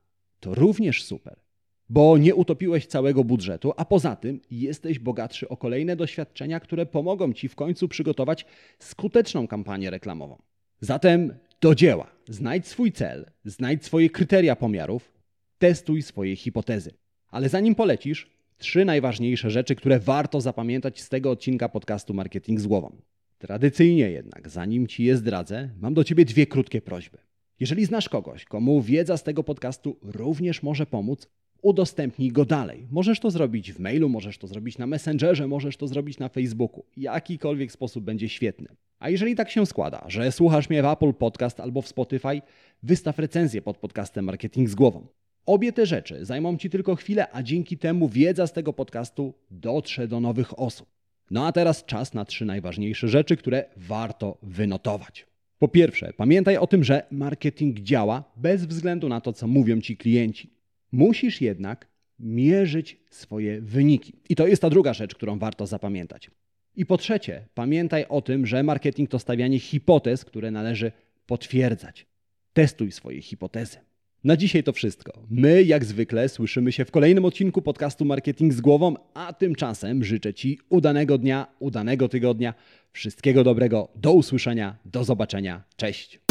to 0.40 0.54
również 0.54 1.02
super 1.02 1.48
bo 1.88 2.18
nie 2.18 2.34
utopiłeś 2.34 2.86
całego 2.86 3.24
budżetu, 3.24 3.72
a 3.76 3.84
poza 3.84 4.16
tym 4.16 4.40
jesteś 4.50 4.98
bogatszy 4.98 5.48
o 5.48 5.56
kolejne 5.56 5.96
doświadczenia, 5.96 6.60
które 6.60 6.86
pomogą 6.86 7.32
ci 7.32 7.48
w 7.48 7.54
końcu 7.54 7.88
przygotować 7.88 8.46
skuteczną 8.78 9.46
kampanię 9.46 9.90
reklamową. 9.90 10.42
Zatem 10.80 11.34
do 11.60 11.74
dzieła. 11.74 12.10
Znajdź 12.28 12.66
swój 12.66 12.92
cel, 12.92 13.30
znajdź 13.44 13.84
swoje 13.84 14.10
kryteria 14.10 14.56
pomiarów, 14.56 15.12
testuj 15.58 16.02
swoje 16.02 16.36
hipotezy. 16.36 16.90
Ale 17.30 17.48
zanim 17.48 17.74
polecisz, 17.74 18.30
trzy 18.58 18.84
najważniejsze 18.84 19.50
rzeczy, 19.50 19.74
które 19.74 19.98
warto 19.98 20.40
zapamiętać 20.40 21.00
z 21.00 21.08
tego 21.08 21.30
odcinka 21.30 21.68
podcastu 21.68 22.14
Marketing 22.14 22.60
z 22.60 22.66
głową. 22.66 22.96
Tradycyjnie 23.38 24.10
jednak, 24.10 24.48
zanim 24.48 24.86
ci 24.86 25.04
je 25.04 25.16
zdradzę, 25.16 25.70
mam 25.80 25.94
do 25.94 26.04
ciebie 26.04 26.24
dwie 26.24 26.46
krótkie 26.46 26.80
prośby. 26.80 27.27
Jeżeli 27.60 27.84
znasz 27.84 28.08
kogoś, 28.08 28.44
komu 28.44 28.82
wiedza 28.82 29.16
z 29.16 29.22
tego 29.22 29.44
podcastu 29.44 29.96
również 30.02 30.62
może 30.62 30.86
pomóc, 30.86 31.28
udostępnij 31.62 32.32
go 32.32 32.44
dalej. 32.44 32.86
Możesz 32.90 33.20
to 33.20 33.30
zrobić 33.30 33.72
w 33.72 33.80
mailu, 33.80 34.08
możesz 34.08 34.38
to 34.38 34.46
zrobić 34.46 34.78
na 34.78 34.86
Messengerze, 34.86 35.46
możesz 35.46 35.76
to 35.76 35.88
zrobić 35.88 36.18
na 36.18 36.28
Facebooku. 36.28 36.84
Jakikolwiek 36.96 37.72
sposób 37.72 38.04
będzie 38.04 38.28
świetny. 38.28 38.68
A 38.98 39.10
jeżeli 39.10 39.34
tak 39.34 39.50
się 39.50 39.66
składa, 39.66 40.04
że 40.08 40.32
słuchasz 40.32 40.70
mnie 40.70 40.82
w 40.82 40.86
Apple 40.86 41.12
Podcast 41.12 41.60
albo 41.60 41.82
w 41.82 41.88
Spotify, 41.88 42.42
wystaw 42.82 43.18
recenzję 43.18 43.62
pod 43.62 43.76
podcastem 43.76 44.24
Marketing 44.24 44.68
z 44.68 44.74
głową. 44.74 45.06
Obie 45.46 45.72
te 45.72 45.86
rzeczy 45.86 46.24
zajmą 46.24 46.56
Ci 46.56 46.70
tylko 46.70 46.96
chwilę, 46.96 47.26
a 47.32 47.42
dzięki 47.42 47.78
temu 47.78 48.08
wiedza 48.08 48.46
z 48.46 48.52
tego 48.52 48.72
podcastu 48.72 49.34
dotrze 49.50 50.08
do 50.08 50.20
nowych 50.20 50.58
osób. 50.58 50.88
No 51.30 51.46
a 51.46 51.52
teraz 51.52 51.84
czas 51.84 52.14
na 52.14 52.24
trzy 52.24 52.44
najważniejsze 52.44 53.08
rzeczy, 53.08 53.36
które 53.36 53.64
warto 53.76 54.38
wynotować. 54.42 55.27
Po 55.58 55.68
pierwsze, 55.68 56.12
pamiętaj 56.16 56.56
o 56.56 56.66
tym, 56.66 56.84
że 56.84 57.06
marketing 57.10 57.80
działa 57.80 58.24
bez 58.36 58.66
względu 58.66 59.08
na 59.08 59.20
to, 59.20 59.32
co 59.32 59.46
mówią 59.46 59.80
Ci 59.80 59.96
klienci. 59.96 60.50
Musisz 60.92 61.40
jednak 61.40 61.88
mierzyć 62.18 62.96
swoje 63.10 63.60
wyniki. 63.60 64.12
I 64.28 64.36
to 64.36 64.46
jest 64.46 64.62
ta 64.62 64.70
druga 64.70 64.94
rzecz, 64.94 65.14
którą 65.14 65.38
warto 65.38 65.66
zapamiętać. 65.66 66.30
I 66.76 66.86
po 66.86 66.96
trzecie, 66.96 67.48
pamiętaj 67.54 68.06
o 68.08 68.22
tym, 68.22 68.46
że 68.46 68.62
marketing 68.62 69.10
to 69.10 69.18
stawianie 69.18 69.58
hipotez, 69.58 70.24
które 70.24 70.50
należy 70.50 70.92
potwierdzać. 71.26 72.06
Testuj 72.52 72.92
swoje 72.92 73.22
hipotezy. 73.22 73.78
Na 74.24 74.36
dzisiaj 74.36 74.62
to 74.62 74.72
wszystko. 74.72 75.12
My, 75.30 75.62
jak 75.62 75.84
zwykle, 75.84 76.28
słyszymy 76.28 76.72
się 76.72 76.84
w 76.84 76.90
kolejnym 76.90 77.24
odcinku 77.24 77.62
podcastu 77.62 78.04
Marketing 78.04 78.52
z 78.52 78.60
głową, 78.60 78.94
a 79.14 79.32
tymczasem 79.32 80.04
życzę 80.04 80.34
Ci 80.34 80.58
udanego 80.68 81.18
dnia, 81.18 81.46
udanego 81.58 82.08
tygodnia, 82.08 82.54
wszystkiego 82.92 83.44
dobrego, 83.44 83.88
do 83.94 84.12
usłyszenia, 84.12 84.76
do 84.84 85.04
zobaczenia, 85.04 85.64
cześć. 85.76 86.27